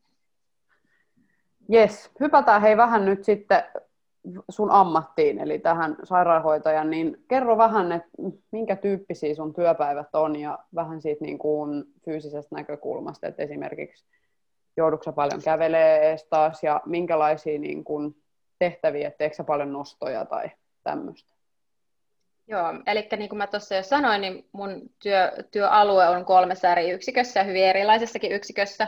Jes, 1.70 2.12
hypätään 2.20 2.62
hei 2.62 2.78
vähän 2.78 3.06
nyt 3.06 3.24
sitten 3.24 3.64
sun 4.50 4.72
ammattiin, 4.72 5.40
eli 5.40 5.60
tähän 5.60 5.96
sairaanhoitajan, 6.04 6.90
niin 6.90 7.24
kerro 7.28 7.58
vähän, 7.58 7.92
että 7.92 8.10
minkä 8.52 8.76
tyyppisiä 8.76 9.36
sun 9.36 9.54
työpäivät 9.54 10.16
on 10.16 10.36
ja 10.36 10.60
vähän 10.76 11.02
siitä 11.02 11.26
niin 11.26 11.38
kuin 11.38 11.84
fyysisestä 12.06 12.56
näkökulmasta, 12.56 13.28
että 13.28 13.44
esimerkiksi 13.44 14.06
joudutko 14.78 15.14
paljon 15.14 15.42
kävelee 15.46 16.10
ees 16.10 16.28
taas 16.30 16.64
ja 16.64 16.82
minkälaisia 16.86 17.60
niin 17.60 17.84
kuin 17.84 18.16
tehtäviä, 18.60 19.12
teekö 19.12 19.44
paljon 19.44 19.74
nostoja 19.74 20.26
tai 20.26 20.52
tämmöistä? 20.84 21.34
Joo, 22.48 22.74
eli 22.86 23.08
niin 23.18 23.30
kuin 23.30 23.38
mä 23.38 23.48
tuossa 23.48 23.76
jo 23.76 23.84
sanoin, 23.84 24.22
niin 24.22 24.46
mun 24.52 24.82
työ, 25.04 25.32
työalue 25.52 26.10
on 26.10 26.26
kolmessa 26.26 26.72
eri 26.72 26.90
yksikössä, 26.90 27.44
hyvin 27.44 27.64
erilaisessakin 27.64 28.32
yksikössä, 28.32 28.88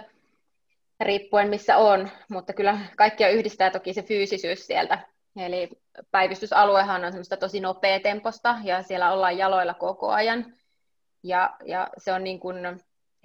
riippuen 0.99 1.49
missä 1.49 1.77
on, 1.77 2.09
mutta 2.29 2.53
kyllä 2.53 2.79
kaikkia 2.97 3.29
yhdistää 3.29 3.71
toki 3.71 3.93
se 3.93 4.03
fyysisyys 4.03 4.67
sieltä. 4.67 4.99
Eli 5.35 5.69
päivystysaluehan 6.11 7.05
on 7.05 7.11
semmoista 7.11 7.37
tosi 7.37 7.59
nopea 7.59 7.99
temposta 7.99 8.55
ja 8.63 8.83
siellä 8.83 9.11
ollaan 9.11 9.37
jaloilla 9.37 9.73
koko 9.73 10.09
ajan. 10.09 10.53
Ja, 11.23 11.55
ja 11.65 11.89
se 11.97 12.13
on 12.13 12.23
niin 12.23 12.39
kuin 12.39 12.57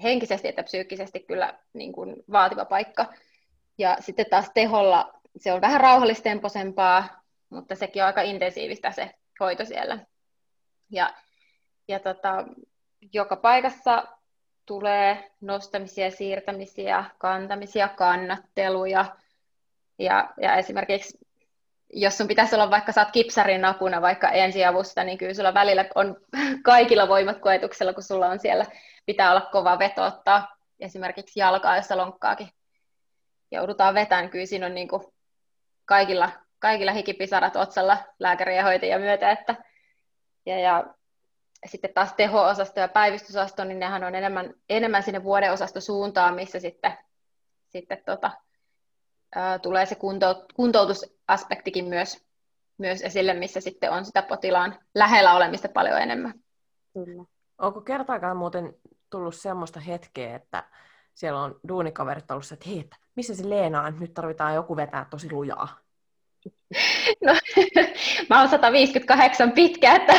henkisesti 0.02 0.48
että 0.48 0.62
psyykkisesti 0.62 1.20
kyllä 1.20 1.58
niin 1.72 1.92
kuin 1.92 2.16
vaativa 2.32 2.64
paikka. 2.64 3.06
Ja 3.78 3.96
sitten 4.00 4.26
taas 4.30 4.50
teholla 4.54 5.20
se 5.36 5.52
on 5.52 5.60
vähän 5.60 5.80
rauhallistemposempaa, 5.80 7.22
mutta 7.50 7.74
sekin 7.74 8.02
on 8.02 8.06
aika 8.06 8.22
intensiivistä 8.22 8.90
se 8.92 9.14
hoito 9.40 9.64
siellä. 9.64 9.98
Ja, 10.90 11.14
ja 11.88 12.00
tota, 12.00 12.44
joka 13.12 13.36
paikassa 13.36 14.04
tulee 14.66 15.30
nostamisia, 15.40 16.10
siirtämisiä, 16.10 17.04
kantamisia, 17.18 17.88
kannatteluja. 17.88 19.04
Ja, 19.98 20.32
ja 20.40 20.56
esimerkiksi 20.56 21.18
jos 21.94 22.18
sun 22.18 22.28
pitäisi 22.28 22.54
olla 22.54 22.70
vaikka, 22.70 22.92
saat 22.92 23.10
kipsarin 23.10 23.64
apuna 23.64 24.02
vaikka 24.02 24.28
ensiavusta, 24.28 25.04
niin 25.04 25.18
kyllä 25.18 25.34
sulla 25.34 25.54
välillä 25.54 25.84
on 25.94 26.16
kaikilla 26.62 27.08
voimat 27.08 27.38
koetuksella, 27.38 27.92
kun 27.92 28.02
sulla 28.02 28.26
on 28.26 28.38
siellä, 28.38 28.66
pitää 29.06 29.30
olla 29.30 29.48
kova 29.52 29.78
veto 29.78 30.04
ottaa 30.04 30.56
esimerkiksi 30.80 31.40
jalkaa, 31.40 31.76
jossa 31.76 31.96
lonkkaakin 31.96 32.48
joudutaan 33.50 33.94
vetämään, 33.94 34.30
kyllä 34.30 34.46
siinä 34.46 34.66
on 34.66 34.74
niin 34.74 34.88
kuin 34.88 35.02
kaikilla, 35.84 36.30
kaikilla 36.58 36.92
hikipisarat 36.92 37.56
otsalla 37.56 37.98
lääkäriä 38.18 38.56
ja 38.56 38.64
hoitajia 38.64 38.98
myötä, 38.98 39.30
että, 39.30 39.54
ja, 40.46 40.60
ja 40.60 40.94
sitten 41.66 41.94
taas 41.94 42.12
teho-osasto 42.12 42.80
ja 42.80 42.88
päivystysosasto, 42.88 43.64
niin 43.64 43.78
nehän 43.78 44.04
on 44.04 44.14
enemmän, 44.14 44.54
enemmän 44.68 45.02
sinne 45.02 45.24
suuntaan, 45.80 46.34
missä 46.34 46.60
sitten, 46.60 46.98
sitten 47.68 48.02
tota, 48.06 48.30
ää, 49.34 49.58
tulee 49.58 49.86
se 49.86 49.94
kunto, 49.94 50.46
kuntoutusaspektikin 50.54 51.84
myös, 51.84 52.24
myös 52.78 53.02
esille, 53.02 53.34
missä 53.34 53.60
sitten 53.60 53.90
on 53.90 54.04
sitä 54.04 54.22
potilaan 54.22 54.78
lähellä 54.94 55.34
olemista 55.34 55.68
paljon 55.68 56.00
enemmän. 56.00 56.34
Kyllä. 56.92 57.24
Onko 57.58 57.80
kertaakaan 57.80 58.36
muuten 58.36 58.74
tullut 59.10 59.34
semmoista 59.34 59.80
hetkeä, 59.80 60.36
että 60.36 60.64
siellä 61.14 61.40
on 61.40 61.60
duunikaverit 61.68 62.30
ollut 62.30 62.52
että 62.52 62.68
hei, 62.68 62.80
että 62.80 62.96
missä 63.14 63.34
se 63.34 63.50
Leena 63.50 63.82
on, 63.82 64.00
nyt 64.00 64.14
tarvitaan 64.14 64.54
joku 64.54 64.76
vetää 64.76 65.06
tosi 65.10 65.32
lujaa? 65.32 65.83
No, 67.20 67.34
mä 68.30 68.40
oon 68.40 68.48
158 68.48 69.52
pitkä, 69.52 69.94
että 69.94 70.12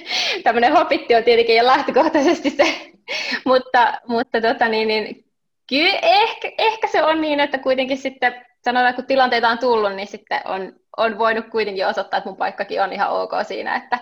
tämmöinen 0.44 0.72
hopitti 0.72 1.14
on 1.14 1.24
tietenkin 1.24 1.56
jo 1.56 1.66
lähtökohtaisesti 1.66 2.50
se, 2.50 2.92
mutta, 3.46 4.00
mutta 4.06 4.40
tota 4.40 4.68
niin, 4.68 4.88
niin, 4.88 5.24
kyllä 5.68 5.98
ehkä, 6.02 6.52
ehkä 6.58 6.86
se 6.86 7.02
on 7.02 7.20
niin, 7.20 7.40
että 7.40 7.58
kuitenkin 7.58 7.98
sitten 7.98 8.46
sanotaan, 8.64 8.94
kun 8.94 9.06
tilanteita 9.06 9.48
on 9.48 9.58
tullut, 9.58 9.94
niin 9.94 10.08
sitten 10.08 10.40
on, 10.44 10.72
on 10.96 11.18
voinut 11.18 11.48
kuitenkin 11.50 11.86
osoittaa, 11.86 12.18
että 12.18 12.30
mun 12.30 12.36
paikkakin 12.36 12.82
on 12.82 12.92
ihan 12.92 13.10
ok 13.10 13.32
siinä, 13.48 13.76
että, 13.76 13.98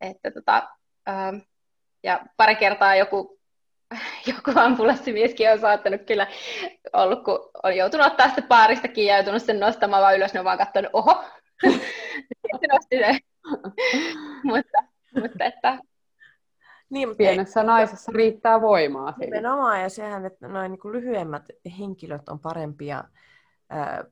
että 0.00 0.30
tota, 0.30 0.68
ähm, 1.08 1.36
ja 2.02 2.20
pari 2.36 2.56
kertaa 2.56 2.96
joku 2.96 3.37
joku 4.26 4.60
ambulanssimieskin 4.60 5.52
on 5.52 5.58
saattanut 5.58 6.00
kyllä 6.06 6.26
ollut, 6.92 7.24
kun 7.24 7.50
on 7.62 7.76
joutunut 7.76 8.06
ottaa 8.06 8.28
sitä 8.28 8.42
paaristakin 8.42 9.06
ja 9.06 9.16
joutunut 9.16 9.42
sen 9.42 9.60
nostamaan 9.60 10.02
vaan 10.02 10.16
ylös, 10.16 10.34
ne 10.34 10.40
on 10.40 10.44
vaan 10.44 10.58
katsonut, 10.58 10.90
oho, 10.92 11.24
sitten 12.42 12.70
nosti 12.72 12.98
sen. 12.98 13.18
mutta, 14.52 14.78
mutta 15.20 15.44
että, 15.44 15.78
niin, 16.90 17.08
mutta 17.08 17.18
Pienessä 17.18 17.60
ei, 17.60 17.66
naisessa 17.66 18.12
riittää 18.14 18.60
voimaa. 18.60 19.14
Nimenomaan, 19.18 19.80
ja 19.82 19.88
sehän, 19.88 20.26
että 20.26 20.48
noin 20.48 20.72
niin 20.72 20.92
lyhyemmät 20.92 21.44
henkilöt 21.78 22.28
on 22.28 22.40
parempia 22.40 23.04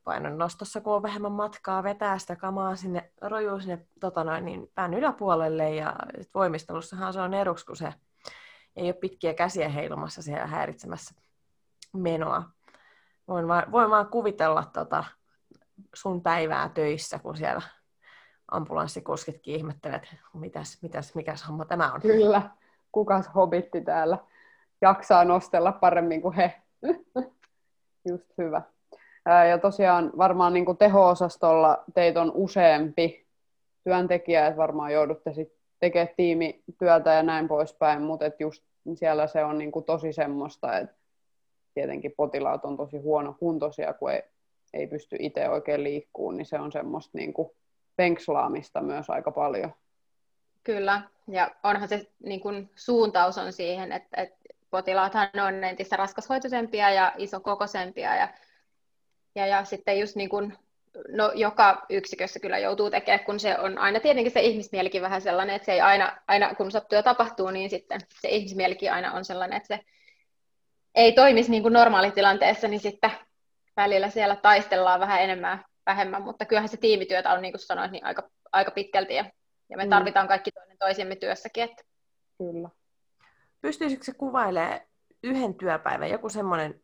painon 0.05 0.39
nostossa, 0.39 0.81
kun 0.81 0.95
on 0.95 1.03
vähemmän 1.03 1.33
matkaa, 1.33 1.83
vetää 1.83 2.19
sitä 2.19 2.37
kamaa 2.37 2.77
sinne, 2.77 3.11
rojuu 3.21 3.61
sinne 3.61 3.87
tota 4.01 4.25
noin, 4.25 4.45
niin 4.45 4.71
pään 4.75 4.95
yläpuolelle, 4.95 5.75
ja 5.75 5.97
voimistelussahan 6.35 7.13
se 7.13 7.21
on 7.21 7.35
eduksi, 7.35 7.67
kun 7.67 7.77
se 7.77 7.95
ei 8.77 8.85
ole 8.85 8.93
pitkiä 8.93 9.35
käsiä 9.35 9.69
heilumassa 9.69 10.23
siellä 10.23 10.47
häiritsemässä 10.47 11.15
menoa. 11.93 12.43
Voin 13.29 13.49
vaan, 13.49 13.73
voin 13.73 13.91
vaan 13.91 14.07
kuvitella 14.07 14.71
tota 14.73 15.05
sun 15.95 16.23
päivää 16.23 16.69
töissä, 16.69 17.19
kun 17.19 17.37
siellä 17.37 17.63
ambulanssikuskitkin 18.51 19.55
ihmettelet, 19.55 20.17
mitäs, 20.35 20.83
mitäs, 20.83 21.15
mikäs 21.15 21.49
homma 21.49 21.65
tämä 21.65 21.93
on. 21.93 22.01
Kyllä, 22.01 22.51
kukas 22.93 23.31
hobitti 23.35 23.81
täällä 23.81 24.19
jaksaa 24.81 25.25
nostella 25.25 25.73
paremmin 25.73 26.23
kuin 26.23 26.35
he. 26.35 26.63
Just 28.09 28.33
hyvä. 28.39 28.63
Ja 29.51 29.59
tosiaan 29.59 30.13
varmaan 30.19 30.53
niin 30.53 30.65
kuin 30.65 30.79
teho-osastolla 30.79 31.85
teitä 31.95 32.21
on 32.21 32.33
useampi 32.35 33.27
työntekijä, 33.85 34.47
että 34.47 34.57
varmaan 34.57 34.93
joudutte 34.93 35.35
sitten 35.35 35.56
tekemään 35.81 36.15
tiimityötä 36.17 37.13
ja 37.13 37.23
näin 37.23 37.49
poispäin, 37.49 38.03
mutta 38.03 38.25
just 38.41 38.65
siellä 38.95 39.27
se 39.27 39.45
on 39.45 39.59
niin 39.59 39.73
kuin 39.73 39.85
tosi 39.85 40.13
semmoista, 40.13 40.79
että 40.79 40.97
tietenkin 41.75 42.15
potilaat 42.17 42.65
on 42.65 42.77
tosi 42.77 42.99
huonokuntoisia, 42.99 43.93
kun 43.93 44.11
ei, 44.11 44.23
ei 44.73 44.87
pysty 44.87 45.17
itse 45.21 45.49
oikein 45.49 45.83
liikkuun, 45.83 46.37
niin 46.37 46.47
se 46.47 46.59
on 46.59 46.73
semmoista 46.73 47.19
niin 47.19 47.35
kuin 47.35 47.51
penkslaamista 47.97 48.81
myös 48.81 49.11
aika 49.11 49.31
paljon. 49.31 49.75
Kyllä, 50.65 51.03
ja 51.29 51.51
onhan 51.63 51.89
se 51.89 52.07
niin 52.23 52.41
kuin 52.41 52.71
suuntaus 52.75 53.39
on 53.39 53.53
siihen, 53.53 53.93
että, 53.93 54.23
että 54.23 54.37
potilaathan 54.71 55.29
on 55.47 55.65
entistä 55.65 55.97
raskashoitoisempia 55.97 56.91
ja 56.91 57.13
isokokoisempia, 57.17 58.17
ja, 58.17 58.29
ja, 59.35 59.47
ja 59.47 59.65
sitten 59.65 60.01
just 60.01 60.17
niin 60.17 60.29
kuin 60.29 60.59
no, 61.09 61.33
joka 61.35 61.87
yksikössä 61.91 62.41
kyllä 62.41 62.59
joutuu 62.59 62.91
tekemään, 62.91 63.25
kun 63.25 63.41
se 63.41 63.59
on 63.59 63.79
aina 63.79 64.01
tietenkin 64.01 64.33
se 64.33 64.41
ihmismielikin 64.41 65.03
vähän 65.03 65.23
sellainen, 65.23 65.57
että 65.57 65.67
se 65.67 65.73
ei 65.73 65.81
aina, 65.81 66.17
aina 66.29 66.55
kun 66.55 66.71
sattuu 66.71 66.97
ja 66.97 67.03
tapahtuu, 67.03 67.51
niin 67.51 67.71
sitten 67.71 68.01
se 68.21 68.29
ihmismielikin 68.29 68.93
aina 68.93 69.13
on 69.13 69.25
sellainen, 69.25 69.57
että 69.57 69.77
se 69.77 69.81
ei 70.95 71.13
toimisi 71.13 71.51
niin 71.51 71.63
kuin 71.63 71.73
normaalitilanteessa, 71.73 72.69
niin 72.69 72.81
sitten 72.81 73.11
välillä 73.77 74.11
siellä 74.11 74.37
taistellaan 74.37 75.01
vähän 75.01 75.23
enemmän 75.23 75.65
vähemmän, 75.87 76.23
mutta 76.23 76.45
kyllähän 76.45 76.69
se 76.69 76.77
tiimityötä 76.77 77.33
on, 77.33 77.43
niin 77.43 77.53
kuin 77.53 77.61
sanoit, 77.61 77.91
niin 77.91 78.05
aika, 78.05 78.31
aika 78.53 78.71
pitkälti 78.71 79.15
ja 79.15 79.25
Ja 79.69 79.77
me 79.77 79.85
mm. 79.85 79.91
tarvitaan 79.91 80.29
kaikki 80.29 80.51
toinen 80.51 80.79
toisemme 80.79 81.17
työssäkin. 81.17 81.65
Että... 81.65 81.83
Kyllä. 82.39 82.69
Pystyisikö 83.61 84.05
se 84.05 84.13
kuvailemaan 84.13 84.81
yhden 85.23 85.55
työpäivän, 85.55 86.11
joku 86.11 86.29
semmoinen, 86.29 86.81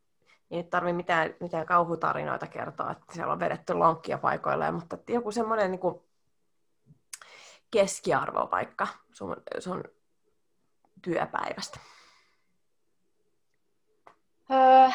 ei 0.53 0.59
nyt 0.59 0.71
tarvitse 0.71 0.97
mitään, 0.97 1.35
mitään 1.41 1.67
kauhutarinoita 1.67 2.47
kertoa, 2.47 2.91
että 2.91 3.15
siellä 3.15 3.33
on 3.33 3.41
vedetty 3.41 3.75
lonkkia 3.75 4.19
paikoilleen, 4.19 4.75
mutta 4.75 4.99
joku 5.09 5.33
semmoinen 5.33 5.71
niin 5.71 5.81
kuin 5.81 6.03
keskiarvo 7.71 8.49
vaikka 8.51 8.89
sun, 9.13 9.37
sun 9.59 9.85
työpäivästä? 11.03 11.81
Öö, 14.51 14.91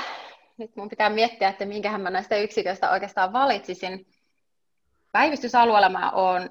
nyt 0.57 0.75
mun 0.75 0.89
pitää 0.89 1.09
miettiä, 1.09 1.49
että 1.49 1.65
minkähän 1.65 2.01
mä 2.01 2.09
näistä 2.09 2.35
yksiköistä 2.35 2.91
oikeastaan 2.91 3.33
valitsisin. 3.33 4.07
Päivystysalueella 5.11 5.89
mä 5.89 6.11
oon 6.11 6.49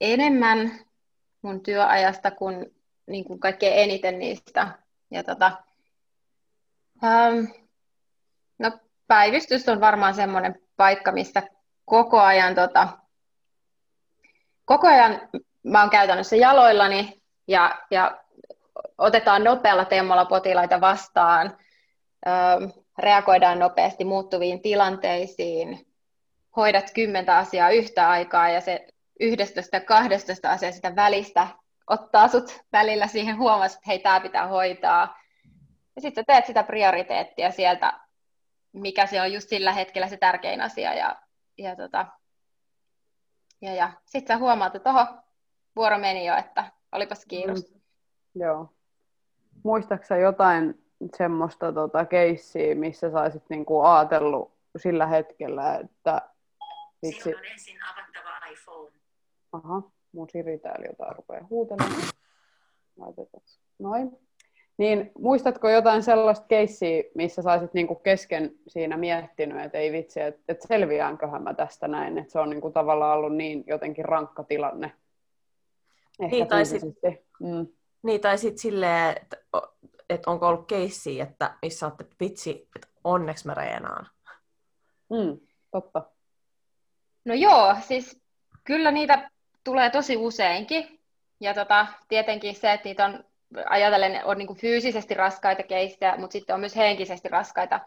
enemmän 0.00 0.80
mun 1.42 1.62
työajasta 1.62 2.30
kuin, 2.30 2.74
niin 3.06 3.24
kuin 3.24 3.40
kaikkein 3.40 3.82
eniten 3.82 4.18
niistä. 4.18 4.78
Ja 5.10 5.24
tota, 5.24 5.52
öö, 7.04 7.63
no, 8.58 8.70
päivystys 9.06 9.68
on 9.68 9.80
varmaan 9.80 10.14
semmoinen 10.14 10.62
paikka, 10.76 11.12
missä 11.12 11.42
koko 11.84 12.20
ajan, 12.20 12.54
tota, 12.54 12.88
koko 14.64 14.88
ajan 14.88 15.20
mä 15.62 15.80
oon 15.80 15.90
käytännössä 15.90 16.36
jaloillani 16.36 17.22
ja, 17.48 17.78
ja 17.90 18.20
otetaan 18.98 19.44
nopealla 19.44 19.84
temmolla 19.84 20.24
potilaita 20.24 20.80
vastaan, 20.80 21.56
reagoidaan 22.98 23.58
nopeasti 23.58 24.04
muuttuviin 24.04 24.62
tilanteisiin, 24.62 25.86
hoidat 26.56 26.90
kymmentä 26.94 27.36
asiaa 27.36 27.70
yhtä 27.70 28.10
aikaa 28.10 28.48
ja 28.48 28.60
se 28.60 28.86
11 29.20 29.80
12 29.80 30.50
asiaa 30.50 30.72
sitä 30.72 30.96
välistä 30.96 31.46
ottaa 31.86 32.28
sut 32.28 32.60
välillä 32.72 33.06
siihen 33.06 33.38
huomasi, 33.38 33.74
että 33.74 33.84
hei, 33.86 33.98
tämä 33.98 34.20
pitää 34.20 34.46
hoitaa. 34.46 35.18
Ja 35.96 36.02
sitten 36.02 36.24
teet 36.26 36.46
sitä 36.46 36.62
prioriteettia 36.62 37.50
sieltä, 37.50 37.92
mikä 38.74 39.06
se 39.06 39.20
on 39.20 39.32
just 39.32 39.48
sillä 39.48 39.72
hetkellä 39.72 40.08
se 40.08 40.16
tärkein 40.16 40.60
asia. 40.60 40.94
Ja, 40.94 41.22
ja, 41.58 41.76
tota, 41.76 42.06
ja, 43.60 43.74
ja. 43.74 43.92
sitten 44.06 44.34
sä 44.34 44.40
huomaat, 44.40 44.74
että 44.74 44.90
oho, 44.90 45.06
vuoro 45.76 45.98
meni 45.98 46.26
jo, 46.26 46.36
että 46.36 46.72
olipas 46.92 47.24
kiitos. 47.28 47.74
Mm. 47.74 47.80
Joo. 48.42 48.68
Muistaaksä 49.64 50.16
jotain 50.16 50.84
semmoista 51.16 51.72
tota, 51.72 52.04
keissiä, 52.04 52.74
missä 52.74 53.10
saisit 53.10 53.42
niinku 53.48 53.80
ajatellut 53.80 54.54
sillä 54.76 55.06
hetkellä, 55.06 55.74
että 55.76 56.30
vitsi... 57.02 57.22
Sinun 57.22 57.38
on 57.38 57.46
ensin 57.46 57.76
avattava 57.82 58.46
iPhone. 58.52 58.92
Aha, 59.52 59.82
mun 60.12 60.30
Siri 60.30 60.58
täällä 60.58 60.86
jotain 60.86 61.16
rupeaa 61.16 61.46
huutelemaan. 61.50 62.02
Laitetaan. 62.96 63.42
Noin. 63.78 64.18
Niin 64.76 65.12
muistatko 65.18 65.68
jotain 65.68 66.02
sellaista 66.02 66.46
keissiä, 66.46 67.02
missä 67.14 67.42
saisit 67.42 67.74
niinku 67.74 67.94
kesken 67.94 68.54
siinä 68.68 68.96
miettinyt, 68.96 69.64
että 69.64 69.78
ei 69.78 69.92
vitsi, 69.92 70.20
että 70.20 70.42
et 70.48 70.62
selviäänköhän 70.62 71.42
mä 71.42 71.54
tästä 71.54 71.88
näin, 71.88 72.18
että 72.18 72.32
se 72.32 72.38
on 72.38 72.50
niinku 72.50 72.70
tavallaan 72.70 73.18
ollut 73.18 73.36
niin 73.36 73.64
jotenkin 73.66 74.04
rankka 74.04 74.44
tilanne. 74.44 74.92
Ehkä 76.20 76.36
niin, 76.36 76.46
tai 76.46 76.66
sitten 76.66 77.18
mm. 77.40 77.66
niin, 78.02 78.20
tai 78.20 78.38
sit 78.38 78.58
silleen, 78.58 79.16
että 79.22 79.36
et 80.10 80.26
onko 80.26 80.48
ollut 80.48 80.66
keissi, 80.66 81.20
että 81.20 81.54
missä 81.62 81.86
olette, 81.86 82.04
vitsi, 82.20 82.68
että 82.76 82.88
onneksi 83.04 83.46
mä 83.46 83.54
reenaan. 83.54 84.06
Mm, 85.10 85.40
totta. 85.70 86.02
No 87.24 87.34
joo, 87.34 87.76
siis 87.80 88.20
kyllä 88.64 88.90
niitä 88.90 89.30
tulee 89.64 89.90
tosi 89.90 90.16
useinkin. 90.16 91.00
Ja 91.40 91.54
tota, 91.54 91.86
tietenkin 92.08 92.54
se, 92.54 92.72
että 92.72 92.88
niitä 92.88 93.04
on, 93.04 93.24
ajatellen, 93.68 94.20
on 94.24 94.38
niin 94.38 94.56
fyysisesti 94.56 95.14
raskaita 95.14 95.62
keissejä, 95.62 96.16
mutta 96.16 96.32
sitten 96.32 96.54
on 96.54 96.60
myös 96.60 96.76
henkisesti 96.76 97.28
raskaita 97.28 97.80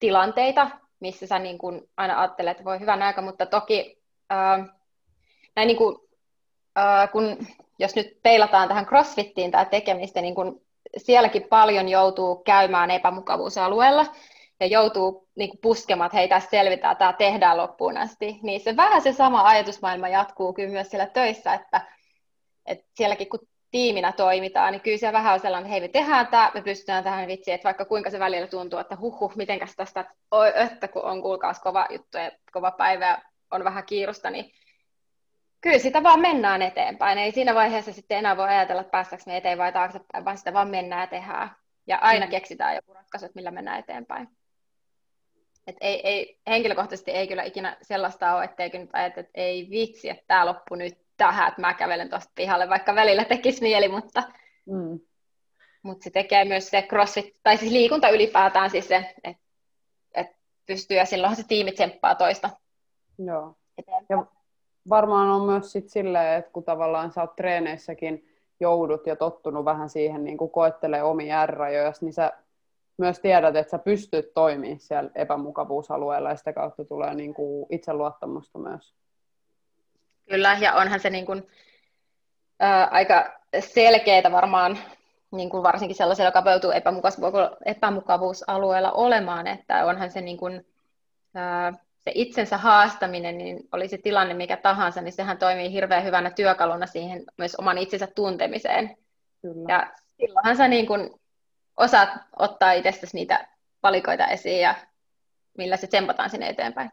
tilanteita, 0.00 0.70
missä 1.00 1.26
sä 1.26 1.38
niin 1.38 1.58
kuin 1.58 1.90
aina 1.96 2.20
ajattelet, 2.20 2.50
että 2.50 2.64
voi 2.64 2.80
hyvän 2.80 3.02
aika, 3.02 3.22
mutta 3.22 3.46
toki 3.46 4.02
ää, 4.30 4.66
näin 5.56 5.66
niin 5.66 5.76
kuin, 5.76 5.96
ää, 6.76 7.06
kun, 7.06 7.46
jos 7.78 7.96
nyt 7.96 8.18
peilataan 8.22 8.68
tähän 8.68 8.86
crossfittiin 8.86 9.50
tämä 9.50 9.64
tekemistä, 9.64 10.20
niin 10.20 10.34
kun 10.34 10.60
sielläkin 10.96 11.42
paljon 11.42 11.88
joutuu 11.88 12.36
käymään 12.36 12.90
epämukavuusalueella 12.90 14.06
ja 14.60 14.66
joutuu 14.66 15.28
niin 15.34 15.50
kuin 15.50 15.60
puskemaan, 15.60 16.06
että 16.06 16.16
hei, 16.16 16.28
tässä 16.28 16.50
selvitään, 16.50 16.96
tämä 16.96 17.12
tehdään 17.12 17.56
loppuun 17.56 17.96
asti, 17.96 18.38
niin 18.42 18.60
se 18.60 18.76
vähän 18.76 19.02
se 19.02 19.12
sama 19.12 19.48
ajatusmaailma 19.48 20.08
jatkuu 20.08 20.52
kyllä 20.52 20.70
myös 20.70 20.90
siellä 20.90 21.06
töissä, 21.06 21.54
että, 21.54 21.80
että 22.66 22.86
sielläkin 22.94 23.28
kun 23.28 23.48
tiiminä 23.74 24.12
toimitaan, 24.12 24.72
niin 24.72 24.80
kyllä 24.80 24.98
siellä 24.98 25.18
vähän 25.18 25.34
on 25.34 25.40
sellainen, 25.40 25.66
että 25.66 25.72
hei, 25.72 25.80
me 25.80 25.88
tehdään 25.88 26.26
tämä, 26.26 26.50
me 26.54 26.62
pystytään 26.62 27.04
tähän 27.04 27.28
vitsi, 27.28 27.52
että 27.52 27.64
vaikka 27.64 27.84
kuinka 27.84 28.10
se 28.10 28.18
välillä 28.18 28.46
tuntuu, 28.46 28.78
että 28.78 28.96
huhhuh, 29.00 29.36
mitenkäs 29.36 29.76
tästä, 29.76 30.04
oi, 30.30 30.52
että 30.54 30.88
kun 30.88 31.02
on 31.02 31.22
kuulkaas 31.22 31.60
kova 31.60 31.86
juttu 31.90 32.18
ja 32.18 32.30
kova 32.52 32.70
päivä 32.70 33.06
ja 33.06 33.18
on 33.50 33.64
vähän 33.64 33.86
kiirusta, 33.86 34.30
niin 34.30 34.52
kyllä 35.60 35.78
sitä 35.78 36.02
vaan 36.02 36.20
mennään 36.20 36.62
eteenpäin. 36.62 37.18
Ei 37.18 37.32
siinä 37.32 37.54
vaiheessa 37.54 37.92
sitten 37.92 38.18
enää 38.18 38.36
voi 38.36 38.48
ajatella, 38.48 38.80
että 38.80 38.90
päästäkö 38.90 39.22
me 39.26 39.36
eteen 39.36 39.58
vai 39.58 39.72
taaksepäin, 39.72 40.24
vaan 40.24 40.38
sitä 40.38 40.52
vaan 40.52 40.70
mennään 40.70 41.00
ja 41.00 41.06
tehdään. 41.06 41.50
Ja 41.86 41.98
aina 41.98 42.26
mm. 42.26 42.30
keksitään 42.30 42.74
joku 42.74 42.94
ratkaisu, 42.94 43.26
millä 43.34 43.50
mennään 43.50 43.78
eteenpäin. 43.78 44.28
Et 45.66 45.76
ei, 45.80 46.08
ei, 46.08 46.38
henkilökohtaisesti 46.46 47.10
ei 47.10 47.28
kyllä 47.28 47.42
ikinä 47.42 47.76
sellaista 47.82 48.36
ole, 48.36 48.44
etteikö 48.44 48.78
nyt 48.78 48.90
ajatella, 48.92 49.20
että 49.20 49.40
ei 49.40 49.68
vitsi, 49.70 50.10
että 50.10 50.24
tämä 50.26 50.46
loppu 50.46 50.74
nyt 50.74 51.03
tähän, 51.16 51.48
että 51.48 51.60
mä 51.60 51.74
kävelen 51.74 52.10
tuosta 52.10 52.32
pihalle, 52.34 52.68
vaikka 52.68 52.94
välillä 52.94 53.24
tekisi 53.24 53.62
mieli, 53.62 53.88
mutta, 53.88 54.22
mm. 54.66 55.00
mutta 55.82 56.04
se 56.04 56.10
tekee 56.10 56.44
myös 56.44 56.70
se 56.70 56.82
crossfit, 56.82 57.36
tai 57.42 57.56
siis 57.56 57.72
liikunta 57.72 58.08
ylipäätään 58.08 58.70
siis 58.70 58.88
se, 58.88 59.14
että 59.24 59.42
et 60.14 60.26
pystyy 60.66 60.96
ja 60.96 61.04
silloinhan 61.04 61.36
se 61.36 61.46
tiimi 61.48 61.72
tsemppaa 61.72 62.14
toista. 62.14 62.50
Joo. 63.18 63.56
Ja 64.08 64.26
varmaan 64.88 65.28
on 65.28 65.46
myös 65.46 65.72
sit 65.72 65.88
silleen, 65.88 66.38
että 66.38 66.50
kun 66.50 66.64
tavallaan 66.64 67.12
sä 67.12 67.20
oot 67.20 67.36
treeneissäkin 67.36 68.28
joudut 68.60 69.06
ja 69.06 69.16
tottunut 69.16 69.64
vähän 69.64 69.88
siihen 69.88 70.24
niin 70.24 70.38
kuin 70.38 70.50
koettelee 70.50 71.02
omia 71.02 71.46
R-rajoja, 71.46 71.92
niin 72.00 72.12
sä 72.12 72.32
myös 72.98 73.20
tiedät, 73.20 73.56
että 73.56 73.70
sä 73.70 73.78
pystyt 73.78 74.34
toimimaan 74.34 74.80
siellä 74.80 75.10
epämukavuusalueella 75.14 76.30
ja 76.30 76.36
sitä 76.36 76.52
kautta 76.52 76.84
tulee 76.84 77.14
niin 77.14 77.34
kuin 77.34 77.66
itseluottamusta 77.70 78.58
myös. 78.58 78.94
Kyllä, 80.28 80.58
ja 80.60 80.74
onhan 80.74 81.00
se 81.00 81.10
niin 81.10 81.26
kuin, 81.26 81.48
ää, 82.60 82.88
aika 82.90 83.40
selkeää 83.60 84.32
varmaan 84.32 84.78
niin 85.30 85.50
kuin 85.50 85.62
varsinkin 85.62 85.96
sellaisella, 85.96 86.28
joka 86.28 86.42
pöytyy 86.42 86.70
epämukavuusalueella 87.64 88.92
olemaan, 88.92 89.46
että 89.46 89.84
onhan 89.84 90.10
se 90.10 90.20
niin 90.20 90.36
kuin, 90.36 90.66
ää, 91.34 91.72
se 91.98 92.12
itsensä 92.14 92.56
haastaminen, 92.56 93.38
niin 93.38 93.68
oli 93.72 93.88
se 93.88 93.98
tilanne 93.98 94.34
mikä 94.34 94.56
tahansa, 94.56 95.00
niin 95.00 95.12
sehän 95.12 95.38
toimii 95.38 95.72
hirveän 95.72 96.04
hyvänä 96.04 96.30
työkaluna 96.30 96.86
siihen 96.86 97.24
myös 97.38 97.54
oman 97.56 97.78
itsensä 97.78 98.06
tuntemiseen. 98.06 98.96
Kyllä. 99.42 99.72
Ja 99.72 99.92
silloinhan 100.16 100.56
sä 100.56 100.68
niin 100.68 100.86
kun 100.86 101.20
osaat 101.76 102.08
ottaa 102.38 102.72
itsestäsi 102.72 103.16
niitä 103.16 103.48
valikoita 103.82 104.26
esiin 104.26 104.60
ja 104.60 104.74
millä 105.58 105.76
se 105.76 105.86
tsempataan 105.86 106.30
sinne 106.30 106.48
eteenpäin. 106.48 106.90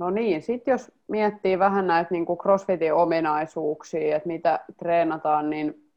No 0.00 0.10
niin, 0.10 0.42
sitten 0.42 0.72
jos 0.72 0.92
miettii 1.08 1.58
vähän 1.58 1.86
näitä 1.86 2.08
niin 2.10 2.26
kuin 2.26 2.38
CrossFitin 2.38 2.94
ominaisuuksia, 2.94 4.16
että 4.16 4.26
mitä 4.26 4.60
treenataan, 4.78 5.50
niin 5.50 5.90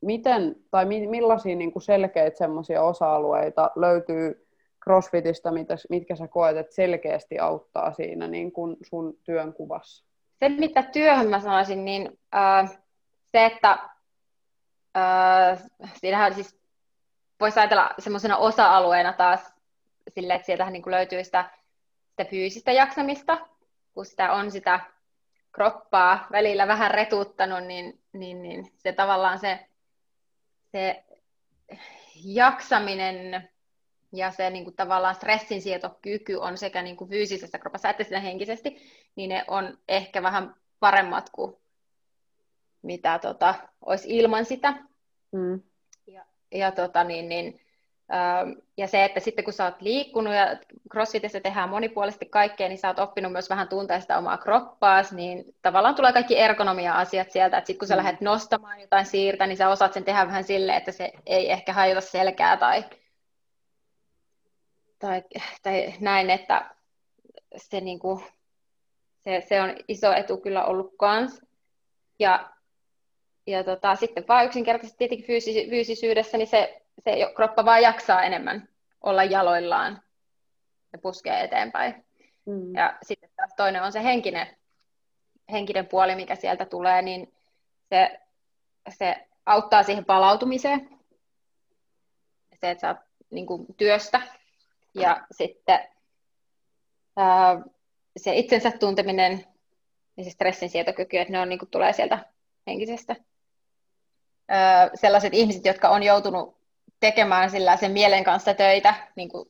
miten 0.00 0.56
tai 0.70 0.84
millaisia 0.84 1.56
niin 1.56 1.72
kuin 1.72 1.82
selkeitä 1.82 2.38
semmoisia 2.38 2.82
osa-alueita 2.82 3.70
löytyy 3.76 4.46
CrossFitista, 4.84 5.50
mitkä 5.90 6.16
sä 6.16 6.28
koet, 6.28 6.56
että 6.56 6.74
selkeästi 6.74 7.38
auttaa 7.38 7.92
siinä 7.92 8.28
niin 8.28 8.52
kuin 8.52 8.76
sun 8.82 9.18
työnkuvassa? 9.24 10.04
Se, 10.40 10.48
mitä 10.48 10.82
työhön 10.82 11.28
mä 11.28 11.40
sanoisin, 11.40 11.84
niin 11.84 12.18
äh, 12.34 12.78
se, 13.24 13.46
että 13.46 13.78
äh, 14.96 15.62
siinähän 15.94 16.34
siis 16.34 16.60
voisi 17.40 17.60
ajatella 17.60 17.90
semmoisena 17.98 18.36
osa-alueena 18.36 19.12
taas 19.12 19.54
sille, 20.08 20.34
että 20.34 20.46
sieltähän 20.46 20.72
niin 20.72 20.82
kuin 20.82 20.94
löytyy 20.94 21.24
sitä, 21.24 21.59
sitä 22.20 22.30
fyysistä 22.30 22.72
jaksamista, 22.72 23.46
kun 23.94 24.06
sitä 24.06 24.32
on 24.32 24.50
sitä 24.50 24.80
kroppaa 25.52 26.26
välillä 26.32 26.68
vähän 26.68 26.90
retuuttanut, 26.90 27.64
niin, 27.64 28.00
niin, 28.12 28.42
niin 28.42 28.72
se 28.76 28.92
tavallaan 28.92 29.38
se 29.38 29.66
se 30.72 31.04
jaksaminen 32.24 33.48
ja 34.12 34.30
se 34.30 34.50
niin 34.50 34.64
kuin 34.64 34.76
tavallaan 34.76 35.14
stressinsietokyky 35.14 36.34
on 36.34 36.58
sekä 36.58 36.82
niin 36.82 36.96
kuin 36.96 37.10
fyysisessä 37.10 37.58
kropassa 37.58 37.90
että 37.90 38.04
siinä 38.04 38.20
henkisesti, 38.20 38.76
niin 39.16 39.28
ne 39.28 39.44
on 39.48 39.78
ehkä 39.88 40.22
vähän 40.22 40.54
paremmat 40.80 41.30
kuin 41.30 41.56
mitä 42.82 43.18
tota, 43.18 43.54
olisi 43.80 44.18
ilman 44.18 44.44
sitä. 44.44 44.74
Mm. 45.32 45.62
Ja, 46.06 46.24
ja 46.52 46.72
tota, 46.72 47.04
niin, 47.04 47.28
niin, 47.28 47.60
Ja 48.76 48.86
se, 48.86 49.04
että 49.04 49.20
sitten 49.20 49.44
kun 49.44 49.52
sä 49.52 49.64
oot 49.64 49.82
liikkunut 49.82 50.34
ja 50.34 50.56
crossfitissä 50.92 51.40
tehdään 51.40 51.68
monipuolisesti 51.68 52.26
kaikkea, 52.26 52.68
niin 52.68 52.78
sä 52.78 52.88
oot 52.88 52.98
oppinut 52.98 53.32
myös 53.32 53.50
vähän 53.50 53.68
tuntea 53.68 54.00
sitä 54.00 54.18
omaa 54.18 54.38
kroppaas, 54.38 55.12
niin 55.12 55.44
tavallaan 55.62 55.94
tulee 55.94 56.12
kaikki 56.12 56.38
ergonomia-asiat 56.38 57.30
sieltä, 57.30 57.58
että 57.58 57.66
sitten 57.66 57.78
kun 57.78 57.88
sä 57.88 57.94
mm. 57.94 57.98
lähdet 57.98 58.20
nostamaan 58.20 58.80
jotain 58.80 59.06
siirtä, 59.06 59.46
niin 59.46 59.56
sä 59.56 59.68
osaat 59.68 59.92
sen 59.92 60.04
tehdä 60.04 60.26
vähän 60.26 60.44
silleen, 60.44 60.78
että 60.78 60.92
se 60.92 61.12
ei 61.26 61.52
ehkä 61.52 61.72
hajuta 61.72 62.00
selkää 62.00 62.56
tai, 62.56 62.84
tai, 64.98 65.22
tai 65.62 65.94
näin, 66.00 66.30
että 66.30 66.70
se, 67.56 67.80
niin 67.80 67.98
kuin, 67.98 68.24
se, 69.18 69.44
se 69.48 69.62
on 69.62 69.74
iso 69.88 70.12
etu 70.12 70.36
kyllä 70.36 70.64
ollut 70.64 70.94
kans. 70.98 71.42
Ja, 72.18 72.50
ja 73.46 73.64
tota, 73.64 73.96
sitten 73.96 74.24
vaan 74.28 74.44
yksinkertaisesti 74.44 74.98
tietenkin 74.98 75.26
fyysis- 75.26 75.70
fyysisyydessä, 75.70 76.38
niin 76.38 76.48
se, 76.48 76.82
se 77.04 77.32
kroppa 77.36 77.64
vaan 77.64 77.82
jaksaa 77.82 78.22
enemmän 78.22 78.68
olla 79.00 79.24
jaloillaan 79.24 80.02
ja 80.92 80.98
puskee 80.98 81.44
eteenpäin. 81.44 82.04
Mm. 82.46 82.74
Ja 82.74 82.98
sitten 83.02 83.30
taas 83.36 83.54
toinen 83.56 83.82
on 83.82 83.92
se 83.92 84.04
henkinen, 84.04 84.56
henkinen 85.52 85.86
puoli, 85.86 86.14
mikä 86.14 86.34
sieltä 86.34 86.64
tulee, 86.64 87.02
niin 87.02 87.34
se, 87.88 88.20
se 88.88 89.28
auttaa 89.46 89.82
siihen 89.82 90.04
palautumiseen. 90.04 91.00
Se, 92.60 92.70
että 92.70 92.80
sä 92.80 92.88
oot 92.88 92.96
niin 93.30 93.46
kuin, 93.46 93.66
työstä 93.76 94.20
ja 94.94 95.26
sitten 95.30 95.88
ää, 97.16 97.62
se 98.16 98.34
itsensä 98.34 98.70
tunteminen 98.70 99.46
ja 100.16 100.24
se 100.24 100.30
stressin 100.30 100.70
sietokyky, 100.70 101.18
että 101.18 101.32
ne 101.32 101.40
on, 101.40 101.48
niin 101.48 101.58
kuin, 101.58 101.70
tulee 101.70 101.92
sieltä 101.92 102.24
henkisestä. 102.66 103.16
Ää, 104.48 104.90
sellaiset 104.94 105.34
ihmiset, 105.34 105.64
jotka 105.64 105.88
on 105.88 106.02
joutunut 106.02 106.59
tekemään 107.00 107.50
sillä 107.50 107.76
sen 107.76 107.92
mielen 107.92 108.24
kanssa 108.24 108.54
töitä 108.54 108.94
niin 109.16 109.28
kuin 109.28 109.48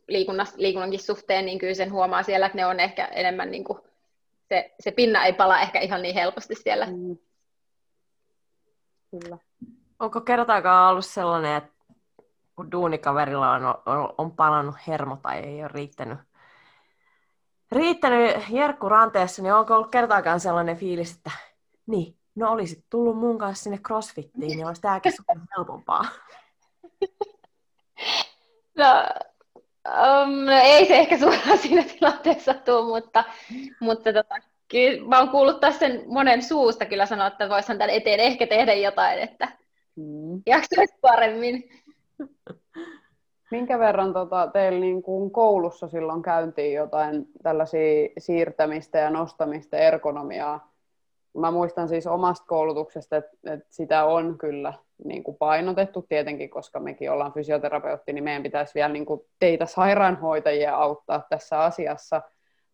liikunnankin 0.56 1.02
suhteen, 1.02 1.46
niin 1.46 1.58
kyllä 1.58 1.74
sen 1.74 1.92
huomaa 1.92 2.22
siellä, 2.22 2.46
että 2.46 2.58
ne 2.58 2.66
on 2.66 2.80
ehkä 2.80 3.04
enemmän, 3.04 3.50
niin 3.50 3.64
kuin, 3.64 3.78
se, 4.48 4.74
se 4.80 4.90
pinna 4.90 5.24
ei 5.24 5.32
pala 5.32 5.60
ehkä 5.60 5.80
ihan 5.80 6.02
niin 6.02 6.14
helposti 6.14 6.54
siellä. 6.54 6.86
Mm. 6.86 7.16
Kyllä. 9.10 9.38
Onko 9.98 10.20
kertaakaan 10.20 10.90
ollut 10.90 11.06
sellainen, 11.06 11.56
että 11.56 11.70
kun 12.56 12.72
duunikaverilla 12.72 13.50
on, 13.50 13.66
on, 13.66 14.14
on 14.18 14.32
palannut 14.32 14.74
hermo 14.86 15.16
tai 15.16 15.38
ei 15.38 15.60
ole 15.62 15.68
riittänyt, 15.68 16.18
riittänyt 17.72 18.36
Jerkku 18.50 18.88
ranteessa, 18.88 19.42
niin 19.42 19.54
onko 19.54 19.74
ollut 19.74 19.90
kertaakaan 19.90 20.40
sellainen 20.40 20.76
fiilis, 20.76 21.16
että 21.16 21.30
niin, 21.86 22.16
no 22.34 22.50
olisit 22.52 22.84
tullut 22.90 23.18
mun 23.18 23.38
kanssa 23.38 23.62
sinne 23.62 23.78
crossfittiin, 23.78 24.56
niin 24.56 24.66
olisi 24.66 24.82
tämäkin 24.82 25.12
helpompaa. 25.56 26.04
No, 28.76 28.86
um, 29.88 30.44
no 30.44 30.52
ei 30.62 30.86
se 30.86 30.98
ehkä 30.98 31.18
suoraan 31.18 31.58
siinä 31.62 31.82
tilanteessa 31.82 32.54
tule, 32.54 33.00
mutta, 33.00 33.24
mutta 33.80 34.12
tota, 34.12 34.34
kyllä 34.68 35.08
mä 35.08 35.18
oon 35.18 35.28
kuullut 35.28 35.60
tässä 35.60 35.78
sen 35.78 36.02
monen 36.06 36.42
suusta 36.42 36.86
kyllä 36.86 37.06
sanoa, 37.06 37.26
että 37.26 37.48
voisihan 37.48 37.78
tämän 37.78 37.94
eteen 37.94 38.20
ehkä 38.20 38.46
tehdä 38.46 38.74
jotain, 38.74 39.18
että 39.18 39.48
mm. 39.96 40.42
jaksaisi 40.46 40.94
paremmin. 41.00 41.70
Minkä 43.50 43.78
verran 43.78 44.12
tota, 44.12 44.50
teillä 44.52 44.80
niin 44.80 45.02
kuin 45.02 45.30
koulussa 45.30 45.88
silloin 45.88 46.22
käyntiin 46.22 46.74
jotain 46.74 47.26
tällaisia 47.42 48.08
siirtämistä 48.18 48.98
ja 48.98 49.10
nostamista, 49.10 49.76
ergonomiaa? 49.76 50.69
Mä 51.38 51.50
muistan 51.50 51.88
siis 51.88 52.06
omasta 52.06 52.46
koulutuksesta, 52.46 53.16
että, 53.16 53.30
että 53.46 53.66
sitä 53.70 54.04
on 54.04 54.38
kyllä 54.38 54.74
niin 55.04 55.24
kuin 55.24 55.36
painotettu 55.36 56.02
tietenkin, 56.02 56.50
koska 56.50 56.80
mekin 56.80 57.10
ollaan 57.10 57.32
fysioterapeutti, 57.32 58.12
niin 58.12 58.24
meidän 58.24 58.42
pitäisi 58.42 58.74
vielä 58.74 58.92
niin 58.92 59.06
kuin 59.06 59.20
teitä 59.38 59.66
sairaanhoitajia 59.66 60.76
auttaa 60.76 61.26
tässä 61.30 61.60
asiassa. 61.60 62.22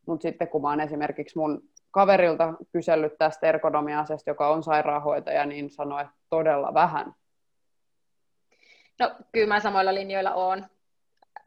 Mutta 0.06 0.22
sitten 0.22 0.48
kun 0.48 0.62
mä 0.62 0.68
oon 0.68 0.80
esimerkiksi 0.80 1.38
mun 1.38 1.62
kaverilta 1.90 2.54
kysellyt 2.72 3.18
tästä 3.18 3.46
ergonomia-asiasta, 3.46 4.30
joka 4.30 4.48
on 4.48 4.62
sairaanhoitaja, 4.62 5.46
niin 5.46 5.70
sanoi, 5.70 6.00
että 6.00 6.14
todella 6.30 6.74
vähän. 6.74 7.14
No 8.98 9.10
kyllä 9.32 9.46
mä 9.46 9.60
samoilla 9.60 9.94
linjoilla 9.94 10.34
on. 10.34 10.66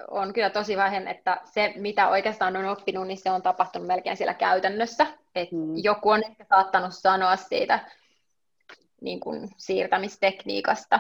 On 0.07 0.33
kyllä 0.33 0.49
tosi 0.49 0.77
vähän, 0.77 1.07
että 1.07 1.41
se 1.45 1.73
mitä 1.75 2.09
oikeastaan 2.09 2.55
on 2.55 2.65
oppinut, 2.65 3.07
niin 3.07 3.17
se 3.17 3.31
on 3.31 3.41
tapahtunut 3.41 3.87
melkein 3.87 4.17
siellä 4.17 4.33
käytännössä. 4.33 5.07
Et 5.35 5.51
hmm. 5.51 5.73
Joku 5.75 6.09
on 6.09 6.23
ehkä 6.23 6.45
saattanut 6.49 6.93
sanoa 6.93 7.35
siitä 7.35 7.79
niin 9.01 9.19
kuin 9.19 9.49
siirtämistekniikasta 9.57 10.99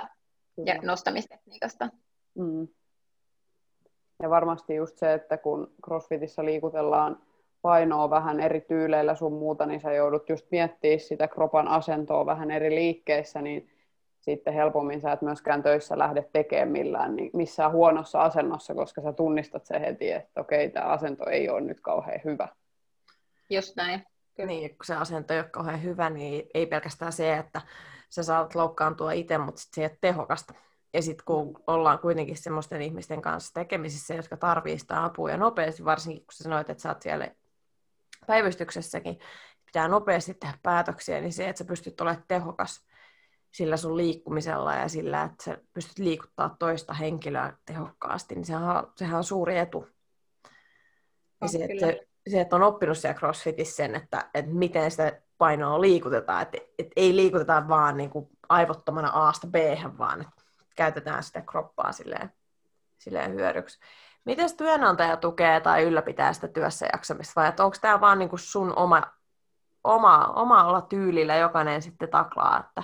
Kyllä. 0.55 0.73
ja 0.73 0.81
nostamistekniikasta. 0.81 1.89
Mm. 2.35 2.67
Ja 4.23 4.29
varmasti 4.29 4.75
just 4.75 4.97
se, 4.97 5.13
että 5.13 5.37
kun 5.37 5.73
CrossFitissä 5.85 6.45
liikutellaan 6.45 7.21
painoa 7.61 8.09
vähän 8.09 8.39
eri 8.39 8.61
tyyleillä 8.61 9.15
sun 9.15 9.33
muuta, 9.33 9.65
niin 9.65 9.81
sä 9.81 9.93
joudut 9.93 10.29
just 10.29 10.45
miettimään 10.51 10.99
sitä 10.99 11.27
kropan 11.27 11.67
asentoa 11.67 12.25
vähän 12.25 12.51
eri 12.51 12.75
liikkeissä, 12.75 13.41
niin 13.41 13.69
sitten 14.19 14.53
helpommin 14.53 15.01
sä 15.01 15.11
et 15.11 15.21
myöskään 15.21 15.63
töissä 15.63 15.97
lähde 15.97 16.29
tekemään 16.33 16.69
millään, 16.69 17.15
niin 17.15 17.29
missään 17.33 17.71
huonossa 17.71 18.21
asennossa, 18.21 18.75
koska 18.75 19.01
sä 19.01 19.13
tunnistat 19.13 19.65
se 19.65 19.79
heti, 19.79 20.11
että 20.11 20.41
okei, 20.41 20.69
tämä 20.69 20.85
asento 20.85 21.29
ei 21.29 21.49
ole 21.49 21.61
nyt 21.61 21.79
kauhean 21.81 22.21
hyvä. 22.25 22.47
Just 23.49 23.75
näin. 23.75 24.03
Niin, 24.45 24.69
kun 24.69 24.85
se 24.85 24.95
asento 24.95 25.33
ei 25.33 25.39
ole 25.39 25.49
kauhean 25.49 25.83
hyvä, 25.83 26.09
niin 26.09 26.45
ei 26.53 26.65
pelkästään 26.65 27.13
se, 27.13 27.37
että 27.37 27.61
sä 28.09 28.23
saat 28.23 28.55
loukkaantua 28.55 29.11
itse, 29.11 29.37
mutta 29.37 29.61
sit 29.61 29.73
se 29.73 29.81
ei 29.81 29.87
ole 29.87 29.97
tehokasta. 30.01 30.53
Ja 30.93 31.01
sitten 31.01 31.25
kun 31.25 31.63
ollaan 31.67 31.99
kuitenkin 31.99 32.37
semmoisten 32.37 32.81
ihmisten 32.81 33.21
kanssa 33.21 33.53
tekemisissä, 33.53 34.13
jotka 34.13 34.37
tarvitsevat 34.37 34.79
sitä 34.79 35.03
apua 35.03 35.31
ja 35.31 35.37
nopeasti, 35.37 35.85
varsinkin 35.85 36.25
kun 36.25 36.33
sä 36.33 36.43
sanoit, 36.43 36.69
että 36.69 36.81
sä 36.81 36.89
oot 36.89 37.01
siellä 37.01 37.27
päivystyksessäkin, 38.27 39.19
pitää 39.65 39.87
nopeasti 39.87 40.33
tehdä 40.33 40.57
päätöksiä, 40.63 41.21
niin 41.21 41.33
se, 41.33 41.49
että 41.49 41.57
sä 41.57 41.65
pystyt 41.65 42.01
olemaan 42.01 42.23
tehokas 42.27 42.85
sillä 43.51 43.77
sun 43.77 43.97
liikkumisella 43.97 44.75
ja 44.75 44.87
sillä, 44.87 45.23
että 45.23 45.43
sä 45.43 45.57
pystyt 45.73 45.99
liikuttaa 45.99 46.55
toista 46.59 46.93
henkilöä 46.93 47.53
tehokkaasti, 47.65 48.35
niin 48.35 48.45
sehän 48.45 48.63
on, 48.63 48.93
sehän 48.95 49.17
on 49.17 49.23
suuri 49.23 49.57
etu. 49.57 49.87
Ja 51.41 51.47
se, 51.47 51.57
että 51.63 51.85
se, 51.85 52.08
että 52.37 52.55
on 52.55 52.63
oppinut 52.63 52.97
siellä 52.97 53.19
CrossFitissä 53.19 53.75
sen, 53.75 53.95
että, 53.95 54.29
että 54.33 54.51
miten 54.51 54.91
sitä 54.91 55.21
painoa 55.37 55.81
liikutetaan, 55.81 56.41
että, 56.41 56.57
että 56.79 56.93
ei 56.95 57.15
liikuteta 57.15 57.67
vaan 57.67 57.97
niin 57.97 58.09
kuin 58.09 58.29
aivottomana 58.49 59.11
A-sta 59.13 59.47
b 59.47 59.55
vaan 59.97 60.21
että 60.21 60.43
käytetään 60.75 61.23
sitä 61.23 61.41
kroppaa 61.41 61.91
silleen, 61.91 62.33
silleen 62.97 63.33
hyödyksi. 63.33 63.79
Miten 64.25 64.57
työnantaja 64.57 65.17
tukee 65.17 65.59
tai 65.59 65.83
ylläpitää 65.83 66.33
sitä 66.33 66.47
työssä 66.47 66.87
jaksamista, 66.93 67.41
vai 67.41 67.53
onko 67.59 67.77
tämä 67.81 68.01
vaan 68.01 68.19
niin 68.19 68.29
kuin 68.29 68.39
sun 68.39 68.73
oma, 68.75 69.03
oma, 69.83 70.25
oma 70.25 70.63
olla 70.63 70.81
tyylillä 70.81 71.35
jokainen 71.35 71.81
sitten 71.81 72.09
taklaa, 72.09 72.59
että, 72.59 72.83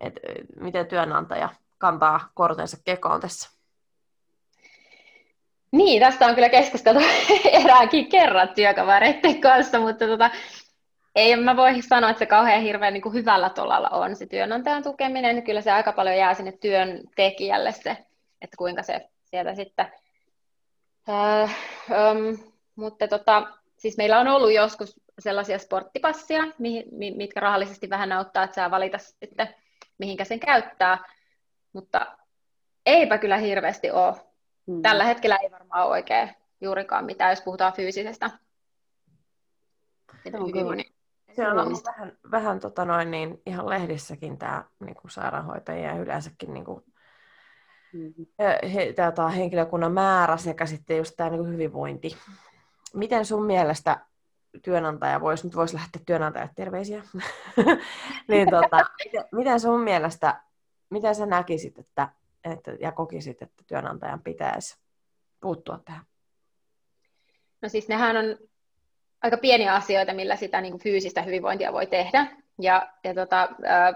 että 0.00 0.20
miten 0.60 0.86
työnantaja 0.86 1.48
kantaa 1.78 2.28
kortensa 2.34 2.76
kekoon 2.84 3.20
tässä? 3.20 3.57
Niin, 5.72 6.02
tästä 6.02 6.26
on 6.26 6.34
kyllä 6.34 6.48
keskusteltu 6.48 7.00
eräänkin 7.62 8.08
kerran 8.08 8.48
työkavereiden 8.54 9.40
kanssa, 9.40 9.80
mutta 9.80 10.06
tota, 10.06 10.30
ei 11.14 11.36
mä 11.36 11.56
voi 11.56 11.82
sanoa, 11.82 12.10
että 12.10 12.18
se 12.18 12.26
kauhean 12.26 12.62
hirveän 12.62 12.92
niin 12.92 13.02
kuin 13.02 13.14
hyvällä 13.14 13.50
tolalla 13.50 13.88
on 13.88 14.16
se 14.16 14.26
työnantajan 14.26 14.82
tukeminen. 14.82 15.42
Kyllä 15.42 15.60
se 15.60 15.70
aika 15.70 15.92
paljon 15.92 16.16
jää 16.16 16.34
sinne 16.34 16.52
työntekijälle 16.52 17.72
se, 17.72 17.90
että 18.42 18.56
kuinka 18.58 18.82
se 18.82 19.08
sieltä 19.24 19.54
sitten... 19.54 19.92
Äh, 21.08 21.56
ähm, 21.90 22.34
mutta 22.76 23.08
tota, 23.08 23.46
siis 23.76 23.96
meillä 23.96 24.20
on 24.20 24.28
ollut 24.28 24.52
joskus 24.52 25.00
sellaisia 25.18 25.58
sporttipassia, 25.58 26.42
mitkä 27.16 27.40
rahallisesti 27.40 27.90
vähän 27.90 28.12
auttaa, 28.12 28.44
että 28.44 28.54
saa 28.54 28.70
valita 28.70 28.98
sitten, 28.98 29.54
mihinkä 29.98 30.24
sen 30.24 30.40
käyttää. 30.40 30.98
Mutta 31.72 32.06
eipä 32.86 33.18
kyllä 33.18 33.36
hirveästi 33.36 33.90
ole 33.90 34.14
Mm. 34.68 34.82
Tällä 34.82 35.04
hetkellä 35.04 35.36
ei 35.36 35.50
varmaan 35.50 35.86
ole 35.86 35.90
oikein 35.90 36.30
juurikaan 36.60 37.04
mitään, 37.04 37.30
jos 37.30 37.42
puhutaan 37.42 37.72
fyysisestä. 37.72 38.30
Se 40.22 40.38
on, 40.38 40.52
kyllä. 40.52 40.82
Se 41.32 41.48
on 41.48 41.58
ollut 41.58 41.84
vähän, 41.84 42.18
vähän 42.30 42.60
tota 42.60 42.84
noin, 42.84 43.10
niin 43.10 43.42
ihan 43.46 43.68
lehdissäkin 43.68 44.38
tämä 44.38 44.64
niin 44.80 44.96
sairaanhoitajia 45.08 45.88
ja 45.88 46.00
yleensäkin 46.00 46.54
niin 46.54 46.64
kuin, 46.64 46.84
mm-hmm. 47.92 48.26
he, 48.74 48.94
tämä 49.14 49.28
henkilökunnan 49.28 49.92
määrä 49.92 50.36
sekä 50.36 50.66
sitten 50.66 50.96
just 50.96 51.14
tämä 51.16 51.30
niin 51.30 51.48
hyvinvointi. 51.48 52.16
Miten 52.94 53.26
sun 53.26 53.44
mielestä 53.44 54.06
työnantaja 54.62 55.20
voisi, 55.20 55.46
nyt 55.46 55.56
voisi 55.56 55.74
lähteä 55.74 56.02
työnantajat 56.06 56.50
terveisiä, 56.56 57.02
niin 58.28 58.50
tota, 58.50 58.76
miten, 59.04 59.24
miten 59.32 59.60
sun 59.60 59.80
mielestä, 59.80 60.42
miten 60.90 61.14
sä 61.14 61.26
näkisit, 61.26 61.78
että 61.78 62.08
että, 62.52 62.70
ja 62.80 62.92
kokisit, 62.92 63.42
että 63.42 63.64
työnantajan 63.66 64.22
pitäisi 64.22 64.78
puuttua 65.40 65.80
tähän? 65.84 66.04
No 67.62 67.68
siis 67.68 67.88
nehän 67.88 68.16
on 68.16 68.38
aika 69.22 69.36
pieniä 69.36 69.74
asioita, 69.74 70.14
millä 70.14 70.36
sitä 70.36 70.60
niin 70.60 70.72
kuin 70.72 70.82
fyysistä 70.82 71.22
hyvinvointia 71.22 71.72
voi 71.72 71.86
tehdä. 71.86 72.26
Ja, 72.60 72.88
ja 73.04 73.14
tota, 73.14 73.48
ää, 73.64 73.94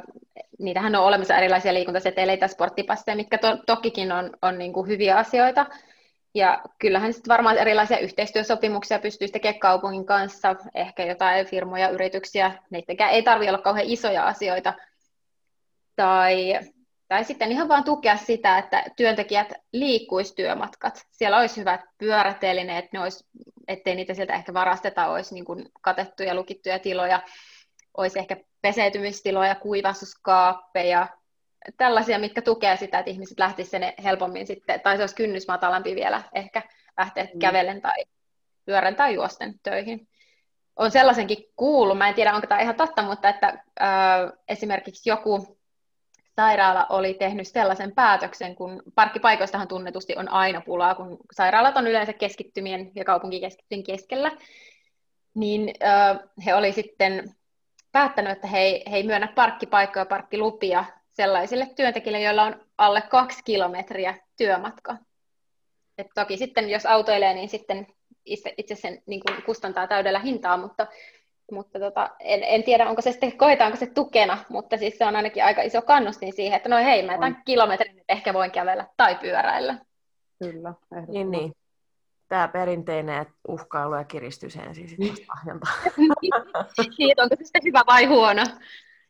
niitähän 0.59 0.95
on 0.95 1.05
olemassa 1.05 1.37
erilaisia 1.37 1.75
liikuntaseteleitä, 1.75 2.49
sporttipasseja, 2.49 3.17
mitkä 3.17 3.39
to, 3.39 3.57
tokikin 3.67 4.13
on, 4.13 4.31
on 4.43 4.59
niin 4.59 4.73
kuin 4.73 4.89
hyviä 4.89 5.17
asioita. 5.17 5.67
Ja 6.35 6.63
kyllähän 6.79 7.13
sitten 7.13 7.33
varmaan 7.33 7.59
erilaisia 7.59 7.99
yhteistyösopimuksia 7.99 8.99
pystyisi 8.99 9.33
tekemään 9.33 9.61
kaupungin 9.61 10.07
kanssa, 10.07 10.57
ehkä 10.75 11.05
jotain 11.05 11.47
firmoja, 11.47 11.89
yrityksiä, 11.89 12.53
niitäkään 12.71 13.11
ei 13.11 13.23
tarvitse 13.23 13.51
olla 13.51 13.63
kauhean 13.63 13.87
isoja 13.87 14.27
asioita. 14.27 14.75
Tai, 15.97 16.61
tai 17.13 17.25
sitten 17.25 17.53
ihan 17.53 17.69
vaan 17.69 17.85
tukea 17.85 18.17
sitä, 18.17 18.59
että 18.59 18.85
työntekijät 18.97 19.53
liikkuisi 19.73 20.35
työmatkat. 20.35 21.07
Siellä 21.11 21.39
olisi 21.39 21.61
hyvät 21.61 21.81
pyörätelineet, 21.99 22.93
ne 22.93 23.01
olisi, 23.01 23.25
ettei 23.69 23.95
niitä 23.95 24.15
sieltä 24.15 24.35
ehkä 24.35 24.55
varasteta, 24.55 25.09
olisi 25.09 25.35
niin 25.35 25.45
kuin 25.45 25.69
katettuja, 25.81 26.35
lukittuja 26.35 26.79
tiloja, 26.79 27.23
olisi 27.97 28.19
ehkä 28.19 28.37
peseytymistiloja, 28.63 29.55
kuivastuskaappeja, 29.55 31.09
tällaisia, 31.77 32.19
mitkä 32.19 32.43
tukee 32.43 32.77
sitä, 32.77 32.99
että 32.99 33.11
ihmiset 33.11 33.39
lähtisivät 33.39 33.85
sen 33.85 34.05
helpommin 34.05 34.47
sitten, 34.47 34.81
tai 34.81 34.97
se 34.97 35.03
olisi 35.03 35.15
kynnys 35.15 35.49
matalampi 35.49 35.95
vielä 35.95 36.23
ehkä 36.35 36.63
lähteä 36.99 37.25
mm. 37.25 37.39
kävellen 37.39 37.83
tai 37.83 38.05
pyörän 38.65 38.97
tai 38.97 39.15
juosten 39.15 39.55
töihin. 39.63 40.09
On 40.77 40.91
sellaisenkin 40.91 41.45
kuullut, 41.57 41.99
mä 41.99 42.09
en 42.09 42.15
tiedä 42.15 42.35
onko 42.35 42.47
tämä 42.47 42.61
ihan 42.61 42.75
totta, 42.75 43.03
mutta 43.03 43.29
että 43.29 43.47
äh, 43.83 44.33
esimerkiksi 44.49 45.11
joku 45.11 45.62
sairaala 46.37 46.87
oli 46.89 47.15
tehnyt 47.15 47.49
sellaisen 47.49 47.95
päätöksen, 47.95 48.55
kun 48.55 48.83
parkkipaikoistahan 48.95 49.69
tunnetusti 49.69 50.17
on 50.17 50.29
aina 50.29 50.61
pulaa, 50.61 50.95
kun 50.95 51.19
sairaalat 51.33 51.77
on 51.77 51.87
yleensä 51.87 52.13
keskittymien 52.13 52.91
ja 52.95 53.05
kaupunkikeskittymien 53.05 53.85
keskellä, 53.85 54.33
niin 55.35 55.75
äh, 55.85 56.19
he 56.47 56.55
oli 56.55 56.73
sitten 56.73 57.35
päättänyt, 57.93 58.33
että 58.33 58.47
he 58.47 58.59
ei, 58.59 58.83
he 58.91 58.97
ei 58.97 59.03
myönnä 59.03 59.33
parkkipaikkoja, 59.35 60.07
parkkilupia 60.07 60.85
sellaisille 61.11 61.67
työntekijöille, 61.77 62.21
joilla 62.21 62.43
on 62.43 62.67
alle 62.79 63.03
kaksi 63.03 63.41
kilometriä 63.45 64.15
työmatka. 64.37 64.97
Et 65.99 66.07
toki 66.15 66.37
sitten, 66.37 66.71
jos 66.71 66.87
autoilee, 66.87 67.35
niin 67.35 67.49
sitten 67.49 67.87
itse, 68.25 68.55
itse 68.59 68.75
sen 68.75 69.03
niin 69.07 69.23
kustantaa 69.47 69.87
täydellä 69.87 70.19
hintaa, 70.19 70.57
mutta, 70.57 70.87
mutta 71.53 71.79
tota, 71.79 72.11
en, 72.21 72.43
en, 72.43 72.63
tiedä, 72.63 72.89
onko 72.89 73.03
se 73.03 73.13
sitten, 73.13 73.37
koetaanko 73.37 73.77
se 73.77 73.87
tukena, 73.87 74.39
mutta 74.49 74.77
siis 74.77 74.99
se 74.99 75.05
on 75.05 75.17
ainakin 75.17 75.45
aika 75.45 75.63
iso 75.63 75.83
kannustin 75.83 76.33
siihen, 76.33 76.57
että 76.57 76.69
no 76.69 76.77
hei, 76.77 77.07
mä 77.07 77.13
tämän 77.13 77.43
kilometrin 77.45 77.97
nyt 77.97 78.05
ehkä 78.09 78.35
voin 78.35 78.51
kävellä 78.51 78.87
tai 78.97 79.15
pyöräillä. 79.15 79.79
Kyllä, 80.39 80.75
Niin, 81.09 81.31
niin. 81.31 81.53
Tämä 82.29 82.49
perinteinen 82.49 83.27
uhkailu 83.49 83.95
ja 83.95 84.05
kiristys 84.05 84.57
ensin 84.57 84.89
sitten 84.89 85.27
lahjonta. 85.29 85.71
niin, 86.99 87.21
onko 87.21 87.37
se 87.39 87.45
sitten 87.45 87.65
hyvä 87.65 87.83
vai 87.87 88.05
huono? 88.05 88.43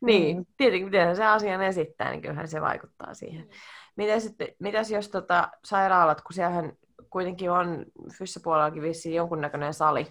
Niin, 0.00 0.36
mm. 0.36 0.46
tietenkin 0.56 0.86
miten 0.86 1.16
se 1.16 1.24
asian 1.24 1.62
esittää, 1.62 2.10
niin 2.10 2.22
kyllähän 2.22 2.48
se 2.48 2.60
vaikuttaa 2.60 3.14
siihen. 3.14 3.48
Mitäs, 3.96 4.34
mitäs 4.58 4.90
jos 4.90 5.08
tota, 5.08 5.48
sairaalat, 5.64 6.20
kun 6.20 6.34
siellähän 6.34 6.72
kuitenkin 7.10 7.50
on 7.50 7.84
fyssapuolellakin 8.18 8.82
vissiin 8.82 9.14
jonkunnäköinen 9.14 9.74
sali, 9.74 10.06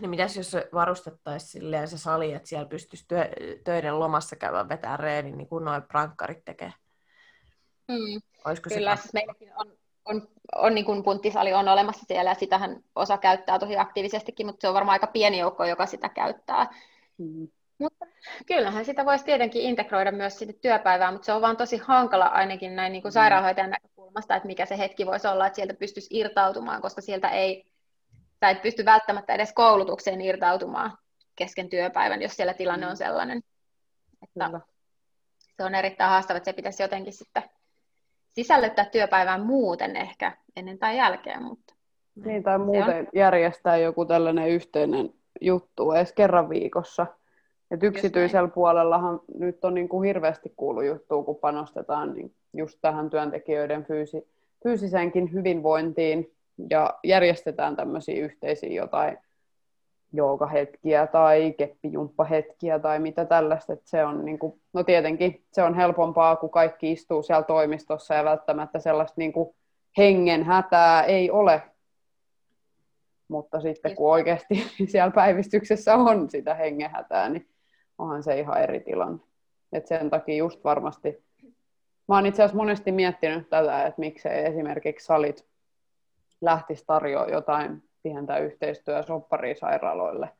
niin 0.00 0.10
mitäs 0.10 0.36
jos 0.36 0.56
varustettaisiin 0.74 1.50
silleen 1.50 1.88
se 1.88 1.98
sali, 1.98 2.32
että 2.32 2.48
siellä 2.48 2.68
pystyisi 2.68 3.04
työ, 3.08 3.28
töiden 3.64 4.00
lomassa 4.00 4.36
käydä 4.36 4.68
vetää 4.68 4.96
reenin, 4.96 5.38
niin 5.38 5.48
kuin 5.48 5.64
noin 5.64 5.82
prankkarit 5.82 6.44
tekee? 6.44 6.72
Mm. 7.88 8.20
Olisiko 8.44 8.70
Kyllä, 8.70 8.96
se 8.96 9.02
siis 9.02 9.14
meilläkin 9.14 9.52
on, 9.56 9.72
on, 10.04 10.28
on 10.54 10.74
niin 10.74 10.84
kuin 10.84 11.02
punttisali 11.02 11.52
on 11.52 11.68
olemassa 11.68 12.04
siellä, 12.08 12.30
ja 12.30 12.34
sitähän 12.34 12.80
osa 12.94 13.18
käyttää 13.18 13.58
tosi 13.58 13.76
aktiivisestikin, 13.76 14.46
mutta 14.46 14.60
se 14.60 14.68
on 14.68 14.74
varmaan 14.74 14.94
aika 14.94 15.06
pieni 15.06 15.38
joukko, 15.38 15.64
joka 15.64 15.86
sitä 15.86 16.08
käyttää. 16.08 16.74
Mm. 17.18 17.48
Mutta 17.78 18.06
kyllähän 18.46 18.84
sitä 18.84 19.04
voisi 19.04 19.24
tietenkin 19.24 19.62
integroida 19.62 20.12
myös 20.12 20.38
sinne 20.38 20.54
työpäivään, 20.60 21.14
mutta 21.14 21.26
se 21.26 21.32
on 21.32 21.42
vaan 21.42 21.56
tosi 21.56 21.76
hankala 21.76 22.26
ainakin 22.26 22.76
näin 22.76 22.92
niin 22.92 23.02
kuin 23.02 23.10
mm. 23.10 23.14
sairaanhoitajan 23.14 23.70
näkökulmasta, 23.70 24.36
että 24.36 24.46
mikä 24.46 24.66
se 24.66 24.78
hetki 24.78 25.06
voisi 25.06 25.28
olla, 25.28 25.46
että 25.46 25.56
sieltä 25.56 25.74
pystyisi 25.74 26.18
irtautumaan, 26.18 26.82
koska 26.82 27.00
sieltä 27.00 27.28
ei, 27.28 27.66
tai 28.44 28.52
et 28.52 28.62
pysty 28.62 28.84
välttämättä 28.84 29.34
edes 29.34 29.52
koulutukseen 29.52 30.20
irtautumaan 30.20 30.98
kesken 31.36 31.68
työpäivän, 31.68 32.22
jos 32.22 32.36
siellä 32.36 32.54
tilanne 32.54 32.86
on 32.86 32.92
mm. 32.92 32.96
sellainen. 32.96 33.42
Että 34.22 34.60
se 35.56 35.64
on 35.64 35.74
erittäin 35.74 36.10
haastava, 36.10 36.36
että 36.36 36.44
se 36.44 36.52
pitäisi 36.52 36.82
jotenkin 36.82 37.12
sitten 37.12 37.42
sisällyttää 38.32 38.84
työpäivään 38.84 39.46
muuten 39.46 39.96
ehkä 39.96 40.32
ennen 40.56 40.78
tai 40.78 40.96
jälkeen. 40.96 41.42
Mutta 41.42 41.74
niin, 42.24 42.42
tai 42.42 42.58
muuten 42.58 42.98
on... 42.98 43.06
järjestää 43.14 43.76
joku 43.76 44.04
tällainen 44.04 44.48
yhteinen 44.48 45.14
juttu 45.40 45.92
edes 45.92 46.12
kerran 46.12 46.48
viikossa– 46.48 47.06
et 47.70 47.82
yksityisellä 47.82 48.48
puolellahan 48.48 49.20
nyt 49.38 49.64
on 49.64 49.74
niin 49.74 49.88
kuin 49.88 50.06
hirveästi 50.06 50.52
kuullut 50.56 50.84
juttua, 50.84 51.24
kun 51.24 51.36
panostetaan 51.36 52.14
niin 52.14 52.34
just 52.52 52.78
tähän 52.82 53.10
työntekijöiden 53.10 53.84
fyysi, 53.84 54.28
fyysiseenkin 54.62 55.32
hyvinvointiin 55.32 56.34
ja 56.70 56.94
järjestetään 57.04 57.76
tämmöisiä 57.76 58.24
yhteisiä 58.24 58.72
jotain 58.72 59.18
joogahetkiä 60.12 61.06
tai 61.06 61.54
keppijumppahetkiä 61.58 62.78
tai 62.78 62.98
mitä 62.98 63.24
tällaista. 63.24 63.72
Et 63.72 63.82
se 63.84 64.04
on 64.04 64.24
niin 64.24 64.38
kuin, 64.38 64.60
no 64.72 64.84
tietenkin 64.84 65.44
se 65.52 65.62
on 65.62 65.74
helpompaa, 65.74 66.36
kun 66.36 66.50
kaikki 66.50 66.92
istuu 66.92 67.22
siellä 67.22 67.42
toimistossa 67.42 68.14
ja 68.14 68.24
välttämättä 68.24 68.78
sellaista 68.78 69.14
niin 69.16 69.32
kuin 69.32 69.54
hengen 69.98 70.44
hätää 70.44 71.02
ei 71.02 71.30
ole. 71.30 71.62
Mutta 73.28 73.60
sitten 73.60 73.96
kun 73.96 74.10
oikeasti 74.10 74.54
siellä 74.92 75.10
päivystyksessä 75.10 75.94
on 75.94 76.30
sitä 76.30 76.54
hengenhätää, 76.54 77.28
niin 77.28 77.48
onhan 77.98 78.22
se 78.22 78.38
ihan 78.38 78.62
eri 78.62 78.80
tilanne. 78.80 79.18
Et 79.72 79.86
sen 79.86 80.10
takia 80.10 80.36
just 80.36 80.64
varmasti, 80.64 81.24
mä 82.08 82.14
oon 82.14 82.26
itse 82.26 82.42
asiassa 82.42 82.56
monesti 82.56 82.92
miettinyt 82.92 83.48
tätä, 83.50 83.86
että 83.86 84.00
miksei 84.00 84.46
esimerkiksi 84.46 85.06
salit 85.06 85.46
lähtisi 86.40 86.84
tarjoa 86.86 87.26
jotain 87.26 87.82
pientä 88.02 88.38
yhteistyöä 88.38 89.02
sopparisairaaloille, 89.02 90.30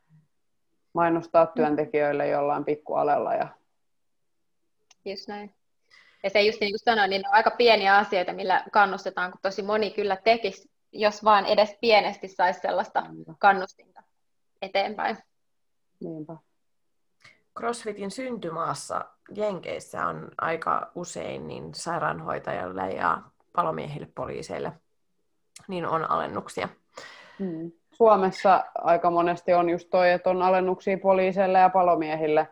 mainostaa 0.93 1.45
työntekijöille 1.45 2.27
jollain 2.27 2.65
pikkualella. 2.65 3.33
Ja... 3.33 3.47
Just 5.05 5.27
näin. 5.27 5.55
Ja 6.23 6.29
se 6.29 6.41
just 6.41 6.59
niin 6.59 6.71
kuin 6.71 6.79
sanoin, 6.79 7.09
niin 7.09 7.21
ne 7.21 7.29
on 7.29 7.35
aika 7.35 7.51
pieniä 7.51 7.97
asioita, 7.97 8.33
millä 8.33 8.63
kannustetaan, 8.71 9.31
kun 9.31 9.39
tosi 9.41 9.61
moni 9.61 9.91
kyllä 9.91 10.15
tekisi, 10.15 10.71
jos 10.91 11.23
vaan 11.23 11.45
edes 11.45 11.77
pienesti 11.81 12.27
saisi 12.27 12.59
sellaista 12.59 13.03
kannustinta 13.39 14.03
eteenpäin. 14.61 15.17
Niinpä. 15.99 16.37
CrossFitin 17.59 18.11
syntymaassa 18.11 19.05
Jenkeissä 19.35 20.05
on 20.05 20.31
aika 20.37 20.91
usein 20.95 21.47
niin 21.47 21.73
sairaanhoitajalle 21.73 22.89
ja 22.89 23.21
palomiehille, 23.53 24.07
poliiseille, 24.15 24.71
niin 25.67 25.85
on 25.85 26.11
alennuksia. 26.11 26.69
Hmm. 27.39 27.71
Suomessa 27.91 28.65
aika 28.75 29.09
monesti 29.09 29.53
on 29.53 29.69
just 29.69 29.89
toi, 29.89 30.11
että 30.11 30.29
on 30.29 30.41
alennuksia 30.41 30.97
poliiseille 30.97 31.59
ja 31.59 31.69
palomiehille, 31.69 32.47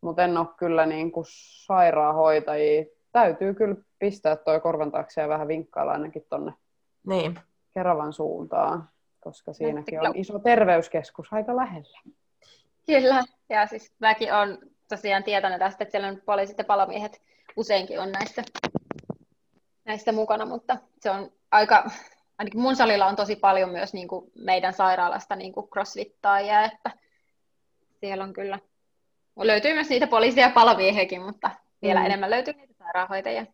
mutta 0.00 0.24
en 0.24 0.38
ole 0.38 0.46
kyllä 0.56 0.86
niin 0.86 1.12
kuin 1.12 1.26
sairaanhoitajia. 1.28 2.84
Täytyy 3.12 3.54
kyllä 3.54 3.76
pistää 3.98 4.36
toi 4.36 4.60
korvan 4.60 4.92
taakse 4.92 5.20
ja 5.20 5.28
vähän 5.28 5.48
vinkkailla 5.48 5.92
ainakin 5.92 6.26
tonne 6.28 6.52
niin. 7.06 7.38
Keravan 7.74 8.12
suuntaan, 8.12 8.88
koska 9.20 9.52
siinäkin 9.52 10.00
on 10.00 10.16
iso 10.16 10.38
terveyskeskus 10.38 11.32
aika 11.32 11.56
lähellä. 11.56 12.00
Kyllä, 12.86 13.24
ja 13.48 13.66
siis 13.66 13.92
mäkin 13.98 14.34
on 14.34 14.58
tosiaan 14.88 15.24
tietoinen 15.24 15.58
tästä, 15.58 15.84
että 15.84 15.90
siellä 15.90 16.08
on 16.08 16.22
poliisit 16.26 16.58
ja 16.58 16.64
palomiehet 16.64 17.22
useinkin 17.56 18.00
on 18.00 18.12
näissä, 18.12 18.42
näissä 19.84 20.12
mukana, 20.12 20.46
mutta 20.46 20.76
se 21.00 21.10
on 21.10 21.32
aika, 21.50 21.90
ainakin 22.38 22.60
mun 22.60 22.76
salilla 22.76 23.06
on 23.06 23.16
tosi 23.16 23.36
paljon 23.36 23.70
myös 23.70 23.94
niin 23.94 24.08
kuin 24.08 24.30
meidän 24.34 24.72
sairaalasta 24.72 25.36
niin 25.36 25.52
kuin 25.52 25.68
crossfittaajia, 25.68 26.64
että 26.64 26.90
siellä 28.00 28.24
on 28.24 28.32
kyllä, 28.32 28.58
löytyy 29.36 29.74
myös 29.74 29.88
niitä 29.88 30.06
poliisia 30.06 30.46
ja 30.46 30.52
palomiehiäkin, 30.52 31.22
mutta 31.22 31.50
vielä 31.82 32.00
mm. 32.00 32.06
enemmän 32.06 32.30
löytyy 32.30 32.54
niitä 32.54 32.74
sairaanhoitajia. 32.78 33.46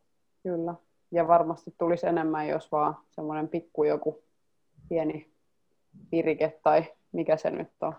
Kyllä, 0.42 0.74
ja 1.10 1.28
varmasti 1.28 1.74
tulisi 1.78 2.06
enemmän, 2.06 2.48
jos 2.48 2.72
vaan 2.72 2.96
semmoinen 3.10 3.48
pikku 3.48 3.84
joku 3.84 4.24
pieni 4.88 5.30
virike 6.12 6.60
tai 6.62 6.84
mikä 7.12 7.36
se 7.36 7.50
nyt 7.50 7.70
on, 7.80 7.94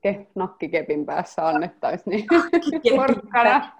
ke, 0.00 0.26
nakkikepin 0.34 1.06
päässä 1.06 1.48
annettaisiin. 1.48 2.26
Niin 2.84 2.96
porkkana. 2.96 3.72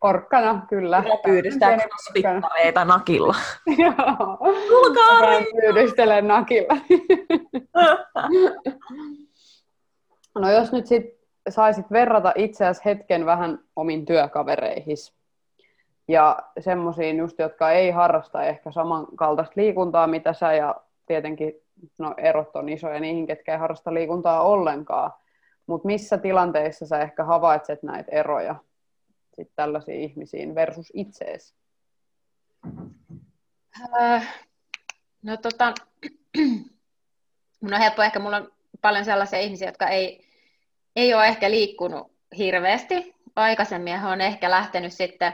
Porkkana, 0.00 0.66
kyllä. 0.68 1.04
Pyydystää 1.24 1.78
crossfittareita 1.78 2.84
nakilla. 2.84 3.34
Joo. 3.78 4.38
Tulkaa 4.68 5.20
Pyydystelen 5.60 6.28
nakilla. 6.28 6.76
no 10.40 10.50
jos 10.50 10.72
nyt 10.72 10.86
sit 10.86 11.20
saisit 11.48 11.90
verrata 11.90 12.32
itseäsi 12.36 12.84
hetken 12.84 13.26
vähän 13.26 13.58
omin 13.76 14.06
työkavereihin 14.06 14.96
ja 16.08 16.38
semmoisiin 16.60 17.16
just, 17.16 17.38
jotka 17.38 17.70
ei 17.70 17.90
harrasta 17.90 18.42
ehkä 18.42 18.72
samankaltaista 18.72 19.52
liikuntaa, 19.56 20.06
mitä 20.06 20.32
sä 20.32 20.52
ja 20.52 20.74
tietenkin 21.06 21.54
no 21.98 22.14
erot 22.16 22.56
on 22.56 22.68
isoja 22.68 23.00
niihin, 23.00 23.26
ketkä 23.26 23.52
ei 23.52 23.58
harrasta 23.58 23.94
liikuntaa 23.94 24.42
ollenkaan. 24.42 25.12
Mutta 25.66 25.86
missä 25.86 26.18
tilanteissa 26.18 26.86
sä 26.86 26.98
ehkä 26.98 27.24
havaitset 27.24 27.82
näitä 27.82 28.12
eroja 28.12 28.54
sit 29.36 29.48
tällaisiin 29.56 30.00
ihmisiin 30.00 30.54
versus 30.54 30.92
itseesi? 30.94 31.54
Äh, 34.00 34.44
no 35.22 35.36
tota, 35.36 35.74
mun 37.60 37.74
on 37.74 37.80
helppo 37.80 38.02
ehkä, 38.02 38.18
mulla 38.18 38.36
on 38.36 38.52
paljon 38.80 39.04
sellaisia 39.04 39.38
ihmisiä, 39.38 39.68
jotka 39.68 39.88
ei, 39.88 40.28
ei 40.96 41.14
ole 41.14 41.26
ehkä 41.26 41.50
liikkunut 41.50 42.12
hirveästi 42.36 43.14
aikaisemmin, 43.36 44.00
he 44.00 44.06
on 44.06 44.20
ehkä 44.20 44.50
lähtenyt 44.50 44.92
sitten 44.92 45.32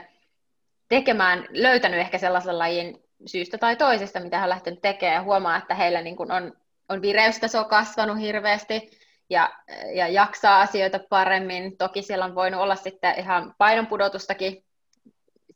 tekemään, 0.89 1.47
löytänyt 1.49 1.99
ehkä 1.99 2.17
sellaisen 2.17 2.59
lajin 2.59 3.03
syystä 3.25 3.57
tai 3.57 3.75
toisesta, 3.75 4.19
mitä 4.19 4.37
he 4.37 4.43
on 4.43 4.49
lähtenyt 4.49 4.81
tekemään, 4.81 5.15
ja 5.15 5.23
huomaa, 5.23 5.57
että 5.57 5.75
heillä 5.75 6.01
niin 6.01 6.15
kuin 6.15 6.31
on, 6.31 6.53
on 6.89 7.01
vireystaso 7.01 7.65
kasvanut 7.65 8.19
hirveästi, 8.19 8.91
ja, 9.29 9.53
ja 9.93 10.07
jaksaa 10.07 10.61
asioita 10.61 10.99
paremmin. 11.09 11.77
Toki 11.77 12.01
siellä 12.01 12.25
on 12.25 12.35
voinut 12.35 12.61
olla 12.61 12.75
sitten 12.75 13.19
ihan 13.19 13.55
painonpudotustakin 13.57 14.65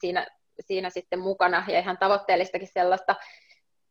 siinä, 0.01 0.27
siinä 0.59 0.89
sitten 0.89 1.19
mukana, 1.19 1.65
ja 1.67 1.79
ihan 1.79 1.97
tavoitteellistakin 1.97 2.67
sellaista, 2.67 3.15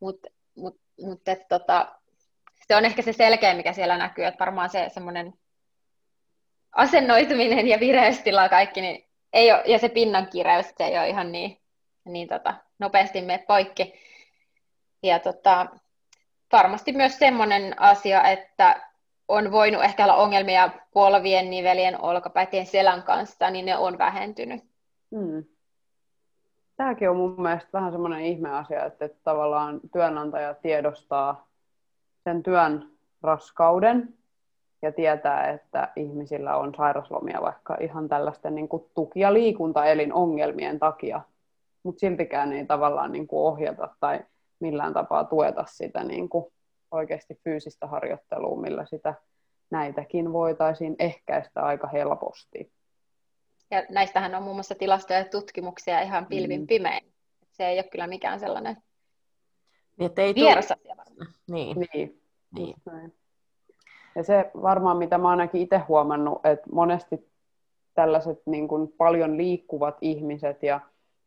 mutta 0.01 0.29
mut, 0.55 0.81
mut, 1.01 1.23
tota, 1.49 1.95
se 2.69 2.77
on 2.77 2.85
ehkä 2.85 3.03
se 3.03 3.13
selkeä, 3.13 3.55
mikä 3.55 3.73
siellä 3.73 3.99
näkyy, 3.99 4.25
että 4.25 4.39
varmaan 4.39 4.71
se 4.71 4.89
semmoinen 4.95 5.33
asennoituminen 6.73 7.69
ja 7.69 7.81
vireystila 7.81 8.49
kaikki, 8.49 8.81
niin 8.81 9.09
ei 9.33 9.53
ole, 9.53 9.63
ja 9.67 9.79
se 9.79 9.89
pinnan 9.89 10.29
kireys, 10.33 10.67
se 10.79 10.85
ei 10.85 10.99
ole 10.99 11.09
ihan 11.09 11.33
niin, 11.33 11.61
niin 12.05 12.29
tota, 12.29 12.55
nopeasti 12.79 13.23
mene 13.23 13.45
poikki. 13.49 13.95
Ja 15.03 15.19
tota, 15.19 15.67
varmasti 16.53 16.93
myös 16.93 17.19
semmoinen 17.19 17.81
asia, 17.81 18.23
että 18.23 18.90
on 19.31 19.53
voinut 19.53 19.85
ehkä 19.85 20.05
olla 20.05 20.17
ongelmia 20.17 20.71
polvien, 20.93 21.51
nivelien, 21.51 22.01
olkapäitien, 22.01 22.67
selän 22.67 23.03
kanssa, 23.03 23.51
niin 23.51 23.67
ne 23.67 23.77
on 23.77 23.99
vähentynyt. 23.99 24.65
Hmm. 25.17 25.45
Tämäkin 26.77 27.11
on 27.11 27.17
mun 27.17 27.43
mielestä 27.43 27.69
vähän 27.73 27.93
semmoinen 27.93 28.21
ihme 28.21 28.51
asia, 28.51 28.85
että, 28.85 29.05
että 29.05 29.19
tavallaan 29.25 29.81
työnantaja 29.93 30.55
tiedostaa 30.55 31.49
sen 32.25 32.43
työn 32.43 32.91
raskauden 33.23 34.15
ja 34.83 34.93
tietää, 34.93 35.51
että 35.51 35.93
ihmisillä 35.97 36.57
on 36.57 36.75
sairaslomia 36.77 37.41
vaikka 37.43 37.77
ihan 37.81 38.09
tällaisten 38.09 38.55
niin 38.55 38.69
kuin 38.69 38.85
tuki- 38.95 39.21
ja 39.21 39.33
liikuntaelinongelmien 39.33 40.79
takia, 40.79 41.21
mutta 41.83 42.01
siltikään 42.01 42.53
ei 42.53 42.67
tavallaan 42.67 43.13
niin 43.13 43.27
kuin 43.27 43.41
ohjata 43.41 43.89
tai 44.01 44.21
millään 44.61 44.93
tapaa 44.93 45.25
tueta 45.25 45.65
sitä 45.69 46.05
niin 46.05 46.29
kuin 46.29 46.53
oikeasti 46.91 47.41
fyysistä 47.45 47.87
harjoittelua, 47.87 48.61
millä 48.61 48.85
sitä 48.85 49.15
näitäkin 49.71 50.33
voitaisiin 50.33 50.97
ehkäistä 50.99 51.63
aika 51.63 51.87
helposti. 51.87 52.73
Ja 53.71 53.83
näistähän 53.91 54.35
on 54.35 54.43
muun 54.43 54.57
muassa 54.57 54.75
tilastoja 54.75 55.19
ja 55.19 55.25
tutkimuksia 55.25 56.01
ihan 56.01 56.27
pilvin 56.27 56.61
mm. 56.61 56.67
pimein. 56.67 57.13
Se 57.53 57.67
ei 57.67 57.79
ole 57.79 57.89
kyllä 57.93 58.07
mikään 58.07 58.41
sellainen 58.41 58.77
niin, 59.99 60.11
ei 60.17 60.35
vieras 60.35 60.73
asia 60.73 60.95
Niin. 61.51 61.77
niin. 61.95 62.23
niin. 62.57 62.77
Ja 64.15 64.25
se 64.25 64.51
varmaan, 64.63 64.97
mitä 64.97 65.19
mä 65.19 65.29
ainakin 65.29 65.61
itse 65.61 65.79
huomannut, 65.79 66.47
että 66.47 66.71
monesti 66.73 67.31
tällaiset 67.95 68.43
niin 68.47 68.69
kuin 68.69 68.89
paljon 68.99 69.37
liikkuvat 69.37 69.97
ihmiset 70.01 70.63
ja 70.63 70.81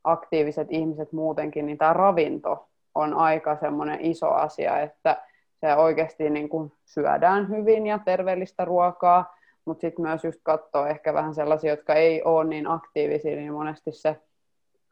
aktiiviset 0.04 0.68
ihmiset 0.72 1.12
muutenkin, 1.12 1.66
niin 1.66 1.78
tämä 1.78 1.94
ravinto 1.94 2.70
on 2.96 3.14
aika 3.14 3.58
semmoinen 3.60 4.02
iso 4.02 4.30
asia, 4.30 4.80
että 4.80 5.22
se 5.64 5.76
oikeasti 5.76 6.30
niin 6.30 6.50
kuin 6.50 6.72
syödään 6.86 7.50
hyvin 7.50 7.88
ja 7.88 8.00
terveellistä 8.06 8.66
ruokaa, 8.66 9.36
mutta 9.66 9.82
sitten 9.82 10.06
myös 10.06 10.24
just 10.24 10.40
katsoa 10.44 10.90
ehkä 10.90 11.14
vähän 11.14 11.36
sellaisia, 11.36 11.70
jotka 11.70 11.94
ei 11.94 12.24
ole 12.24 12.44
niin 12.44 12.68
aktiivisia, 12.68 13.36
niin 13.36 13.54
monesti 13.54 13.92
se 13.92 14.22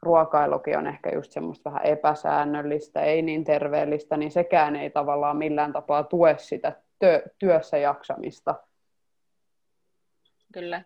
ruokailukin 0.02 0.78
on 0.78 0.86
ehkä 0.86 1.10
just 1.14 1.32
semmoista 1.32 1.70
vähän 1.70 1.86
epäsäännöllistä, 1.86 3.00
ei 3.00 3.22
niin 3.22 3.44
terveellistä, 3.44 4.16
niin 4.16 4.30
sekään 4.30 4.76
ei 4.76 4.90
tavallaan 4.90 5.36
millään 5.36 5.72
tapaa 5.72 6.02
tue 6.02 6.34
sitä 6.38 6.72
työ, 6.98 7.22
työssä 7.38 7.78
jaksamista. 7.78 8.54
Kyllä. 10.52 10.82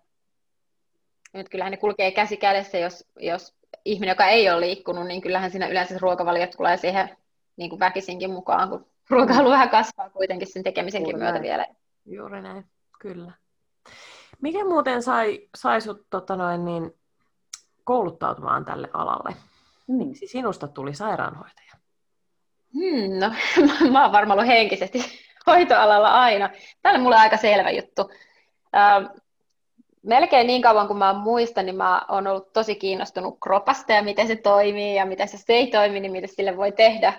Nyt 1.35 1.49
kyllähän 1.49 1.71
ne 1.71 1.77
kulkee 1.77 2.11
käsi 2.11 2.37
kädessä, 2.37 2.79
jos, 2.79 3.09
jos 3.19 3.55
ihminen, 3.85 4.13
joka 4.13 4.27
ei 4.27 4.51
ole 4.51 4.61
liikkunut, 4.61 5.07
niin 5.07 5.21
kyllähän 5.21 5.51
siinä 5.51 5.69
yleensä 5.69 5.99
ruokavaliot 6.01 6.51
tulee 6.51 6.77
siihen 6.77 7.17
niin 7.57 7.71
kuin 7.71 7.81
väkisinkin 7.81 8.31
mukaan, 8.31 8.69
kun 8.69 8.87
ruokailu 9.11 9.51
vähän 9.51 9.71
kasvaa 9.71 10.11
kuitenkin 10.11 10.53
sen 10.53 10.63
tekemisenkin 10.63 11.11
Juuri 11.11 11.19
myötä 11.19 11.33
näin. 11.33 11.43
vielä. 11.43 11.67
Juuri 12.05 12.43
näin, 12.43 12.65
kyllä. 12.99 13.33
Mikä 14.41 14.65
muuten 14.65 15.03
sai, 15.03 15.49
sai 15.57 15.81
sut 15.81 16.07
tota 16.11 16.37
noin, 16.37 16.65
niin, 16.65 16.95
kouluttautumaan 17.85 18.65
tälle 18.65 18.91
alalle? 18.93 19.37
Miksi 19.89 20.27
sinusta 20.27 20.69
tuli 20.69 20.95
sairaanhoitaja? 20.95 21.73
Hmm, 22.75 23.19
no, 23.19 23.33
mä 23.93 24.03
oon 24.03 24.13
varmaan 24.13 24.39
ollut 24.39 24.53
henkisesti 24.53 24.99
hoitoalalla 25.47 26.09
aina. 26.09 26.51
Tämä 26.83 26.95
on 26.95 27.01
mulle 27.01 27.17
aika 27.17 27.37
selvä 27.37 27.71
juttu. 27.71 28.11
Ähm, 28.77 29.05
melkein 30.03 30.47
niin 30.47 30.63
kauan 30.63 30.87
kuin 30.87 30.99
mä 30.99 31.13
muistan, 31.13 31.67
niin 31.67 31.77
mä 31.77 32.03
oon 32.09 32.27
ollut 32.27 32.53
tosi 32.53 32.75
kiinnostunut 32.75 33.39
kropasta 33.43 33.93
ja 33.93 34.03
miten 34.03 34.27
se 34.27 34.37
toimii 34.37 34.95
ja 34.95 35.07
miten 35.07 35.29
se 35.29 35.39
ei 35.49 35.67
toimi, 35.67 36.01
niin 36.01 36.13
mitä 36.13 36.27
sille 36.27 36.57
voi 36.57 36.73
tehdä. 36.73 37.13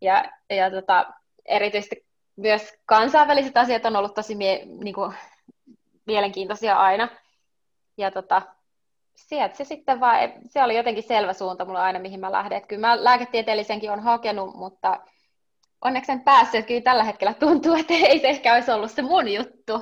Ja, 0.00 0.24
ja 0.50 0.70
tota, 0.70 1.06
erityisesti 1.48 2.06
myös 2.36 2.74
kansainväliset 2.86 3.56
asiat 3.56 3.84
on 3.84 3.96
ollut 3.96 4.14
tosi 4.14 4.34
mie- 4.34 4.64
niin 4.64 4.94
kuin, 4.94 5.14
mielenkiintoisia 6.06 6.76
aina. 6.76 7.08
Ja 7.98 8.10
tota, 8.10 8.42
sieltä 9.16 9.56
se 9.56 9.64
sitten 9.64 10.00
vaan, 10.00 10.18
se 10.46 10.62
oli 10.62 10.76
jotenkin 10.76 11.02
selvä 11.02 11.32
suunta 11.32 11.64
mulla 11.64 11.82
aina, 11.82 11.98
mihin 11.98 12.20
mä 12.20 12.32
lähden. 12.32 12.56
Että 12.56 12.68
kyllä 12.68 12.88
mä 12.88 13.04
lääketieteellisenkin 13.04 13.90
on 13.90 14.00
hakenut, 14.00 14.54
mutta 14.54 15.00
onneksi 15.84 16.12
en 16.12 16.20
päässyt. 16.20 16.66
Kyllä 16.66 16.80
tällä 16.80 17.04
hetkellä 17.04 17.34
tuntuu, 17.34 17.74
että 17.74 17.94
ei 17.94 18.18
se 18.18 18.28
ehkä 18.28 18.54
olisi 18.54 18.70
ollut 18.70 18.90
se 18.90 19.02
mun 19.02 19.28
juttu. 19.28 19.74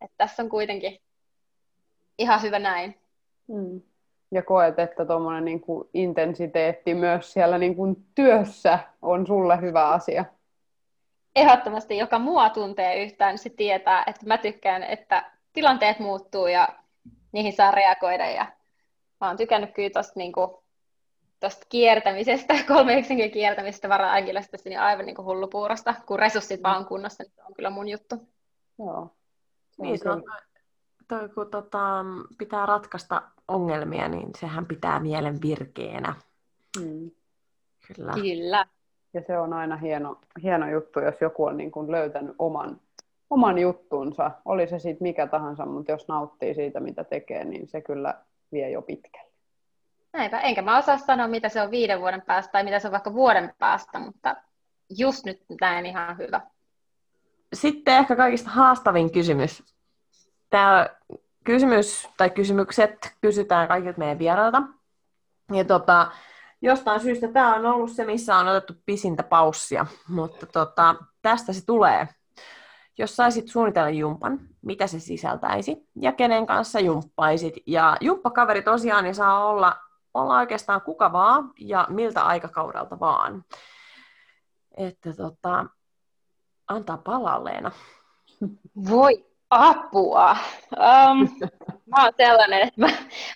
Että 0.00 0.14
tässä 0.16 0.42
on 0.42 0.48
kuitenkin 0.48 0.98
ihan 2.18 2.42
hyvä 2.42 2.58
näin. 2.58 3.00
Hmm. 3.52 3.80
Ja 4.30 4.42
koet, 4.42 4.78
että 4.78 5.04
tuommoinen 5.04 5.44
niin 5.44 5.62
intensiteetti 5.94 6.94
myös 6.94 7.32
siellä 7.32 7.58
niin 7.58 7.76
työssä 8.14 8.78
on 9.02 9.26
sulle 9.26 9.60
hyvä 9.60 9.88
asia 9.88 10.24
ehdottomasti, 11.36 11.98
joka 11.98 12.18
mua 12.18 12.50
tuntee 12.50 13.04
yhtään, 13.04 13.32
niin 13.32 13.38
se 13.38 13.50
tietää, 13.50 14.04
että 14.06 14.26
mä 14.26 14.38
tykkään, 14.38 14.82
että 14.82 15.32
tilanteet 15.52 15.98
muuttuu 15.98 16.46
ja 16.46 16.68
niihin 17.32 17.52
saa 17.52 17.70
reagoida. 17.70 18.30
Ja 18.30 18.46
mä 19.20 19.26
oon 19.26 19.36
tykännyt 19.36 19.74
kyllä 19.74 19.90
tosta, 19.90 20.12
niin 20.16 20.32
kuin, 20.32 20.50
tosta 21.40 21.66
kiertämisestä, 21.68 22.54
390 22.68 23.32
kiertämisestä 23.32 23.88
vara 23.88 24.14
niin 24.14 24.80
aivan 24.80 25.06
niin 25.06 25.16
kuin 25.16 25.26
hullupuurosta, 25.26 25.94
kun 26.06 26.18
resurssit 26.18 26.62
vaan 26.62 26.76
on 26.78 26.86
kunnossa, 26.86 27.22
niin 27.22 27.32
se 27.32 27.42
on 27.42 27.54
kyllä 27.54 27.70
mun 27.70 27.88
juttu. 27.88 28.28
Joo. 28.78 29.10
Se 29.70 29.82
niin, 29.82 29.98
se 29.98 30.10
on, 30.10 30.22
toi, 31.08 31.28
kun 31.28 31.50
tota, 31.50 32.04
pitää 32.38 32.66
ratkaista 32.66 33.22
ongelmia, 33.48 34.08
niin 34.08 34.30
sehän 34.40 34.66
pitää 34.66 35.00
mielen 35.00 35.42
virkeänä. 35.42 36.14
Hmm. 36.80 37.10
Kyllä. 37.86 38.12
Kyllä. 38.12 38.66
Ja 39.16 39.22
se 39.26 39.38
on 39.38 39.52
aina 39.52 39.76
hieno, 39.76 40.18
hieno 40.42 40.70
juttu, 40.70 41.00
jos 41.00 41.14
joku 41.20 41.44
on 41.44 41.56
niin 41.56 41.70
kuin 41.70 41.90
löytänyt 41.90 42.34
oman, 42.38 42.80
oman 43.30 43.58
juttunsa. 43.58 44.30
Oli 44.44 44.66
se 44.66 44.78
sitten 44.78 45.02
mikä 45.08 45.26
tahansa, 45.26 45.66
mutta 45.66 45.92
jos 45.92 46.08
nauttii 46.08 46.54
siitä, 46.54 46.80
mitä 46.80 47.04
tekee, 47.04 47.44
niin 47.44 47.68
se 47.68 47.80
kyllä 47.80 48.14
vie 48.52 48.70
jo 48.70 48.82
pitkälle. 48.82 49.30
Näinpä, 50.12 50.40
enkä 50.40 50.62
mä 50.62 50.78
osaa 50.78 50.98
sanoa, 50.98 51.28
mitä 51.28 51.48
se 51.48 51.62
on 51.62 51.70
viiden 51.70 52.00
vuoden 52.00 52.22
päästä 52.22 52.52
tai 52.52 52.64
mitä 52.64 52.78
se 52.78 52.88
on 52.88 52.92
vaikka 52.92 53.14
vuoden 53.14 53.54
päästä, 53.58 53.98
mutta 53.98 54.36
just 54.98 55.24
nyt 55.24 55.42
näen 55.60 55.86
ihan 55.86 56.18
hyvä. 56.18 56.40
Sitten 57.52 57.96
ehkä 57.96 58.16
kaikista 58.16 58.50
haastavin 58.50 59.12
kysymys. 59.12 59.74
Tämä 60.50 60.88
kysymys 61.44 62.08
tai 62.16 62.30
kysymykset 62.30 63.16
kysytään 63.20 63.68
kaikilta 63.68 63.98
meidän 63.98 64.18
vierailta. 64.18 64.62
Ja 65.52 65.64
tota, 65.64 66.10
jostain 66.62 67.00
syystä 67.00 67.28
tämä 67.28 67.54
on 67.54 67.66
ollut 67.66 67.90
se, 67.90 68.04
missä 68.04 68.36
on 68.36 68.48
otettu 68.48 68.72
pisintä 68.86 69.22
paussia, 69.22 69.86
mutta 70.08 70.46
tota, 70.46 70.94
tästä 71.22 71.52
se 71.52 71.66
tulee. 71.66 72.08
Jos 72.98 73.16
saisit 73.16 73.48
suunnitella 73.48 73.90
jumpan, 73.90 74.40
mitä 74.62 74.86
se 74.86 75.00
sisältäisi 75.00 75.88
ja 76.00 76.12
kenen 76.12 76.46
kanssa 76.46 76.80
jumppaisit. 76.80 77.54
Ja 77.66 77.96
jumppakaveri 78.00 78.62
tosiaan 78.62 79.04
niin 79.04 79.14
saa 79.14 79.46
olla, 79.46 79.76
olla 80.14 80.38
oikeastaan 80.38 80.82
kuka 80.82 81.12
vaan 81.12 81.50
ja 81.60 81.86
miltä 81.90 82.22
aikakaudelta 82.22 83.00
vaan. 83.00 83.44
Että 84.76 85.12
tota, 85.12 85.66
antaa 86.68 86.98
palaa 86.98 87.44
Leena. 87.44 87.70
Voi 88.90 89.26
apua. 89.50 90.36
Um, 90.76 91.28
mä 91.96 92.04
oon 92.04 92.12
sellainen, 92.16 92.62
että 92.68 92.80
mä, 92.80 92.88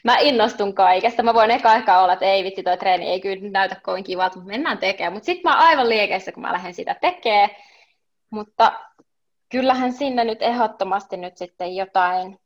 mä 0.04 0.18
innostun 0.18 0.74
kaikesta. 0.74 1.22
Mä 1.22 1.34
voin 1.34 1.50
eka 1.50 1.70
aikaa 1.70 2.02
olla, 2.02 2.12
että 2.12 2.24
ei 2.24 2.44
vitsi, 2.44 2.62
toi 2.62 2.76
treeni 2.76 3.06
ei 3.06 3.20
kyllä 3.20 3.50
näytä 3.50 3.76
kovin 3.82 4.04
kivalta, 4.04 4.36
mutta 4.36 4.50
mennään 4.50 4.78
tekemään. 4.78 5.12
Mutta 5.12 5.26
sitten 5.26 5.50
mä 5.50 5.58
oon 5.58 5.66
aivan 5.66 5.88
liekeissä, 5.88 6.32
kun 6.32 6.42
mä 6.42 6.52
lähden 6.52 6.74
sitä 6.74 6.94
tekemään. 6.94 7.50
Mutta 8.30 8.80
kyllähän 9.48 9.92
sinne 9.92 10.24
nyt 10.24 10.42
ehdottomasti 10.42 11.16
nyt 11.16 11.36
sitten 11.36 11.76
jotain 11.76 12.40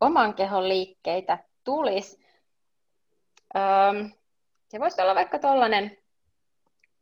oman 0.00 0.34
kehon 0.34 0.68
liikkeitä 0.68 1.38
tulisi. 1.64 2.26
Öm, 3.56 4.12
se 4.68 4.80
voisi 4.80 5.02
olla 5.02 5.14
vaikka 5.14 5.38
tuollainen 5.38 5.98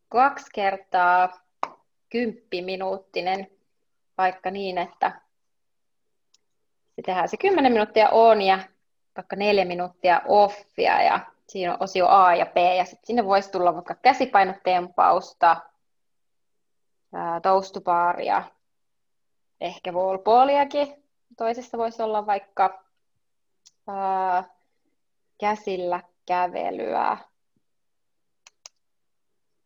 kaksi 0.09 0.47
kertaa 0.55 1.41
kymppiminuuttinen, 2.11 3.51
vaikka 4.19 4.51
niin, 4.51 4.79
että 4.79 5.26
se 6.97 7.03
tehdään 7.03 7.29
se 7.29 7.37
10 7.37 7.73
minuuttia 7.73 8.09
on 8.11 8.43
ja 8.43 8.59
vaikka 9.17 9.37
neljä 9.37 9.65
minuuttia 9.65 10.21
offia 10.29 11.03
ja 11.03 11.21
siinä 11.49 11.73
on 11.73 11.83
osio 11.83 12.09
A 12.09 12.35
ja 12.35 12.47
B 12.47 12.57
ja 12.57 12.85
sitten 12.85 13.07
sinne 13.07 13.25
voisi 13.25 13.51
tulla 13.51 13.75
vaikka 13.75 13.95
käsipainotempausta, 13.95 15.57
toustupaaria, 17.43 18.43
ehkä 19.61 19.93
wallballiakin. 19.93 21.03
Toisessa 21.37 21.79
voisi 21.79 22.03
olla 22.03 22.27
vaikka 22.27 22.85
ää, 23.87 24.45
käsillä 25.41 26.01
kävelyä 26.27 27.19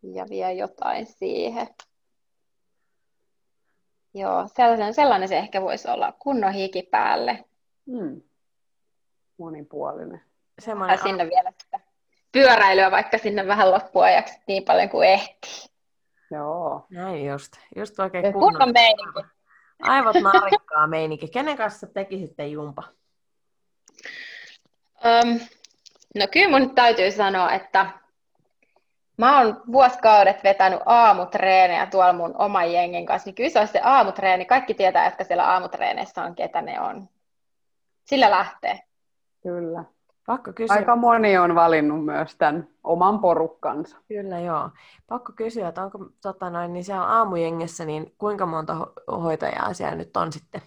ja 0.03 0.27
vielä 0.31 0.51
jotain 0.53 1.07
siihen. 1.07 1.69
Joo, 4.15 4.49
sellainen, 4.57 4.95
sellainen 4.95 5.29
se 5.29 5.39
ehkä 5.39 5.63
voisi 5.63 5.89
olla, 5.89 6.13
kunnon 6.19 6.53
hiki 6.53 6.83
päälle. 6.83 7.45
Hmm. 7.91 8.23
Monipuolinen. 9.39 10.23
Semmoinen 10.59 10.95
Ja 10.95 11.03
sinne 11.03 11.25
vielä 11.25 11.53
sitä 11.63 11.81
pyöräilyä 12.33 12.91
vaikka 12.91 13.19
sinne 13.19 13.47
vähän 13.47 13.71
loppuajaksi 13.71 14.41
niin 14.47 14.65
paljon 14.65 14.89
kuin 14.89 15.09
ehtii. 15.09 15.71
Joo. 16.31 16.87
Näin 16.91 17.27
just. 17.27 17.53
Just 17.77 18.01
oikein 18.01 18.33
kunnon. 18.33 18.53
Kunnon 18.53 18.73
meininki. 18.73 19.21
Aivot 19.83 20.17
narikkaa 20.23 20.87
meininki. 20.87 21.29
Kenen 21.29 21.57
kanssa 21.57 21.87
tekisitte 21.87 22.47
jumpa? 22.47 22.83
Öm, 25.05 25.41
no 26.15 26.27
kyllä 26.33 26.59
mun 26.59 26.75
täytyy 26.75 27.11
sanoa, 27.11 27.53
että 27.53 27.87
mä 29.21 29.39
oon 29.39 29.63
vuosikaudet 29.73 30.45
vetänyt 30.45 30.81
aamutreenejä 30.87 31.87
tuolla 31.87 32.13
mun 32.13 32.35
oman 32.39 32.73
jengin 32.73 33.07
kanssa, 33.07 33.29
niin 33.29 33.35
kyllä 33.35 33.51
se 33.51 33.59
olisi 33.59 33.73
se 33.73 33.81
aamutreeni. 33.85 34.45
Kaikki 34.45 34.75
tietää, 34.75 35.05
jotka 35.05 35.25
siellä 35.25 35.47
aamutreeneissä 35.47 36.23
on, 36.23 36.35
ketä 36.35 36.63
ne 36.63 36.81
on. 36.81 37.09
Sillä 38.05 38.31
lähtee. 38.31 38.81
Kyllä. 39.43 39.85
Pakko 40.27 40.53
kysyä. 40.53 40.77
Aika 40.77 40.97
moni 40.97 41.39
on 41.39 41.55
valinnut 41.55 42.05
myös 42.05 42.37
tämän 42.37 42.69
oman 42.85 43.19
porukkansa. 43.19 43.97
Kyllä 44.09 44.39
joo. 44.39 44.71
Pakko 45.07 45.33
kysyä, 45.37 45.69
että 45.69 45.83
onko 45.83 45.99
tota 46.23 46.51
noin, 46.51 46.73
niin 46.73 46.85
siellä 46.85 47.05
aamujengessä, 47.05 47.85
niin 47.85 48.15
kuinka 48.19 48.47
monta 48.47 48.75
ho- 48.75 49.21
hoitajaa 49.21 49.75
siellä 49.75 49.95
nyt 49.95 50.17
on 50.17 50.33
sitten? 50.33 50.63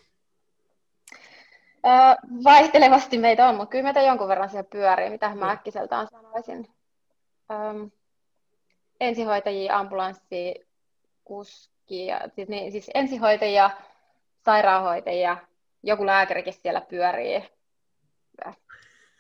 Öö, 1.86 1.92
vaihtelevasti 2.44 3.18
meitä 3.18 3.48
on, 3.50 3.56
mutta 3.56 3.72
kyllä 3.72 3.84
meitä 3.84 4.02
jonkun 4.02 4.28
verran 4.28 4.50
siellä 4.50 4.68
pyörii, 4.72 5.10
mitä 5.10 5.36
mä 5.36 5.52
äkkiseltään 5.52 6.08
sanoisin. 6.08 6.68
Öm, 7.52 7.92
ensihoitajia, 9.04 9.78
ambulanssi, 9.78 10.68
kuskia, 11.24 12.20
siis, 12.36 12.50
niin, 12.50 12.72
siis 12.72 12.92
ensihoitajia, 12.94 13.70
sairaanhoitajia, 14.46 15.38
joku 15.84 16.06
lääkärikin 16.06 16.54
siellä 16.54 16.82
pyörii. 16.82 17.44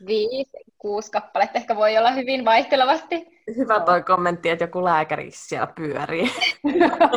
Viisi, 0.08 0.58
kuusi 0.78 1.12
kappaletta 1.12 1.58
ehkä 1.58 1.76
voi 1.76 1.98
olla 1.98 2.12
hyvin 2.12 2.46
vaihtelevasti. 2.46 3.42
Hyvä 3.58 3.80
toi 3.80 4.04
kommentti, 4.04 4.50
että 4.50 4.64
joku 4.64 4.84
lääkäri 4.84 5.32
siellä 5.32 5.68
pyörii. 5.68 6.32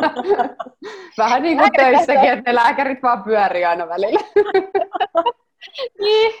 Vähän 1.17 1.41
niin 1.41 1.57
kuin 1.57 1.71
Lääkärit 1.71 1.95
töissäkin, 1.95 2.29
että 2.29 2.51
ne 2.51 2.55
lääkärit 2.55 3.03
vaan 3.03 3.23
pyörii 3.23 3.65
aina 3.65 3.89
välillä. 3.89 4.19
Niin, 5.99 6.33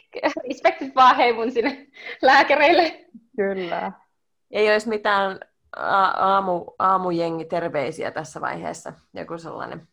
respektit 0.47 0.95
vaan 0.95 1.15
hei 1.15 1.33
mun 1.33 1.51
sinne 1.51 1.87
lääkäreille. 2.21 3.05
Kyllä. 3.35 3.91
Ei 4.51 4.71
olisi 4.71 4.89
mitään 4.89 5.39
aamu, 5.75 6.65
aamujengi 6.79 7.45
terveisiä 7.45 8.11
tässä 8.11 8.41
vaiheessa. 8.41 8.93
Joku 9.13 9.37
sellainen. 9.37 9.87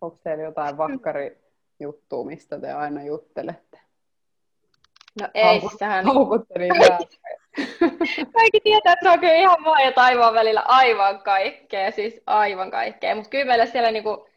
Onko 0.00 0.18
teillä 0.24 0.44
jotain 0.44 0.76
vakkarijuttua, 0.76 2.24
mistä 2.24 2.60
te 2.60 2.72
aina 2.72 3.04
juttelette? 3.04 3.80
No 5.20 5.28
ei, 5.34 5.60
sehän 5.78 6.04
Haukutte 6.04 6.58
niitä. 6.58 6.98
Kaikki 8.32 8.60
tietää, 8.60 8.92
että 8.92 9.02
se 9.02 9.10
on 9.10 9.20
kyllä 9.20 9.34
ihan 9.34 9.62
maa 9.62 9.80
ja 9.80 9.92
taivaan 9.92 10.34
välillä 10.34 10.60
aivan 10.60 11.22
kaikkea, 11.22 11.90
siis 11.90 12.20
aivan 12.26 12.70
kaikkea. 12.70 13.14
Mutta 13.14 13.30
kyllä 13.30 13.44
meillä 13.44 13.66
siellä 13.66 13.90
niinku 13.90 14.28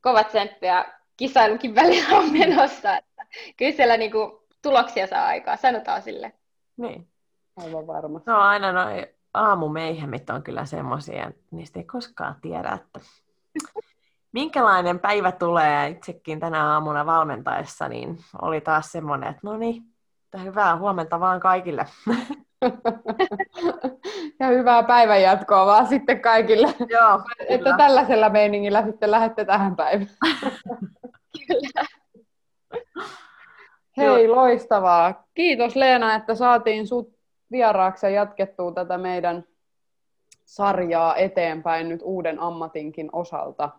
kovat 0.00 0.28
tsemppiä 0.28 0.84
kisailukin 1.16 1.74
välillä 1.74 2.18
on 2.18 2.32
menossa. 2.32 2.96
Että 2.96 3.26
kyllä 3.56 3.72
siellä 3.72 3.96
niinku 3.96 4.46
tuloksia 4.62 5.06
saa 5.06 5.26
aikaa, 5.26 5.56
sanotaan 5.56 6.02
sille. 6.02 6.32
Niin. 6.76 7.08
Aivan 7.56 7.86
varmasti. 7.86 8.30
No 8.30 8.38
aina 8.38 8.72
noin 8.72 9.06
aamumeihemit 9.34 10.30
on 10.30 10.42
kyllä 10.42 10.64
semmoisia, 10.64 11.30
niistä 11.50 11.78
ei 11.78 11.84
koskaan 11.84 12.36
tiedä, 12.40 12.72
että 12.72 13.00
minkälainen 14.32 14.98
päivä 14.98 15.32
tulee 15.32 15.88
itsekin 15.88 16.40
tänä 16.40 16.72
aamuna 16.72 17.06
valmentaessa, 17.06 17.88
niin 17.88 18.18
oli 18.42 18.60
taas 18.60 18.92
semmoinen, 18.92 19.28
että 19.28 19.40
no 19.42 19.56
niin, 19.56 19.82
hyvää 20.42 20.76
huomenta 20.76 21.20
vaan 21.20 21.40
kaikille. 21.40 21.86
ja 24.40 24.46
hyvää 24.46 24.82
päivänjatkoa 24.82 25.66
vaan 25.66 25.86
sitten 25.86 26.20
kaikille. 26.20 26.74
Joo, 26.88 27.22
Että 27.48 27.76
tällaisella 27.76 28.30
meiningillä 28.30 28.84
sitten 28.84 29.10
lähdette 29.10 29.44
tähän 29.44 29.76
päivään. 29.76 30.10
Kyllä. 31.46 31.86
Hei, 33.96 34.28
loistavaa. 34.28 35.24
Kiitos 35.34 35.76
Leena, 35.76 36.14
että 36.14 36.34
saatiin 36.34 36.86
sut 36.86 37.16
vieraaksi 37.50 38.06
ja 38.06 38.10
jatkettua 38.10 38.72
tätä 38.72 38.98
meidän 38.98 39.44
sarjaa 40.44 41.16
eteenpäin 41.16 41.88
nyt 41.88 42.00
uuden 42.02 42.40
ammatinkin 42.40 43.08
osalta. 43.12 43.70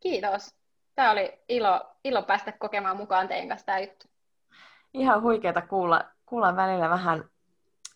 Kiitos. 0.00 0.54
Tämä 0.94 1.10
oli 1.10 1.38
ilo, 1.48 1.80
ilo 2.04 2.22
päästä 2.22 2.52
kokemaan 2.52 2.96
mukaan 2.96 3.28
teidän 3.28 3.48
kanssa 3.48 3.66
tämä 3.66 3.78
juttu. 3.78 4.06
ihan 4.94 5.22
huikeeta 5.22 5.62
kuulla, 5.62 6.04
kuulla 6.26 6.56
välillä 6.56 6.90
vähän, 6.90 7.24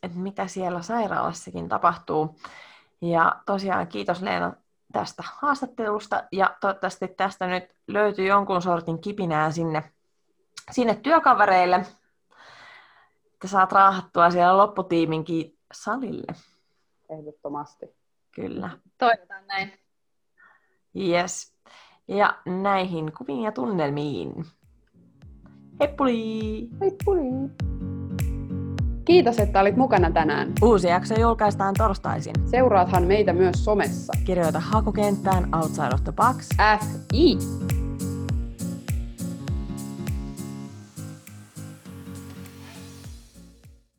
että 0.02 0.18
mitä 0.18 0.46
siellä 0.46 0.82
sairaalassakin 0.82 1.68
tapahtuu. 1.68 2.36
Ja 3.00 3.36
tosiaan 3.46 3.86
kiitos 3.86 4.22
Leena 4.22 4.52
tästä 4.92 5.22
haastattelusta 5.26 6.24
ja 6.32 6.56
toivottavasti 6.60 7.08
tästä 7.08 7.46
nyt 7.46 7.64
löytyy 7.86 8.26
jonkun 8.26 8.62
sortin 8.62 9.00
kipinää 9.00 9.50
sinne, 9.50 9.92
sinne 10.70 10.94
työkavereille, 10.94 11.76
että 13.34 13.48
saat 13.48 13.72
raahattua 13.72 14.30
siellä 14.30 14.56
lopputiiminkin 14.56 15.58
salille. 15.72 16.34
Ehdottomasti. 17.10 17.86
Kyllä. 18.34 18.70
Toivotaan 18.98 19.46
näin. 19.46 19.72
Yes. 20.96 21.52
Ja 22.08 22.38
näihin 22.46 23.12
kuviin 23.18 23.42
ja 23.42 23.52
tunnelmiin. 23.52 24.44
Heppuli! 25.80 26.68
Heipuli! 26.80 27.50
Kiitos, 29.04 29.38
että 29.38 29.60
olit 29.60 29.76
mukana 29.76 30.10
tänään. 30.10 30.52
Uusi 30.62 30.88
jakso 30.88 31.20
julkaistaan 31.20 31.74
torstaisin. 31.78 32.34
Seuraathan 32.50 33.02
meitä 33.02 33.32
myös 33.32 33.64
somessa. 33.64 34.12
Kirjoita 34.24 34.60
hakukenttään 34.60 35.54
Outside 35.54 35.94
of 35.94 36.04
the 36.04 36.12
Box 36.12 36.48
FI. 36.80 37.38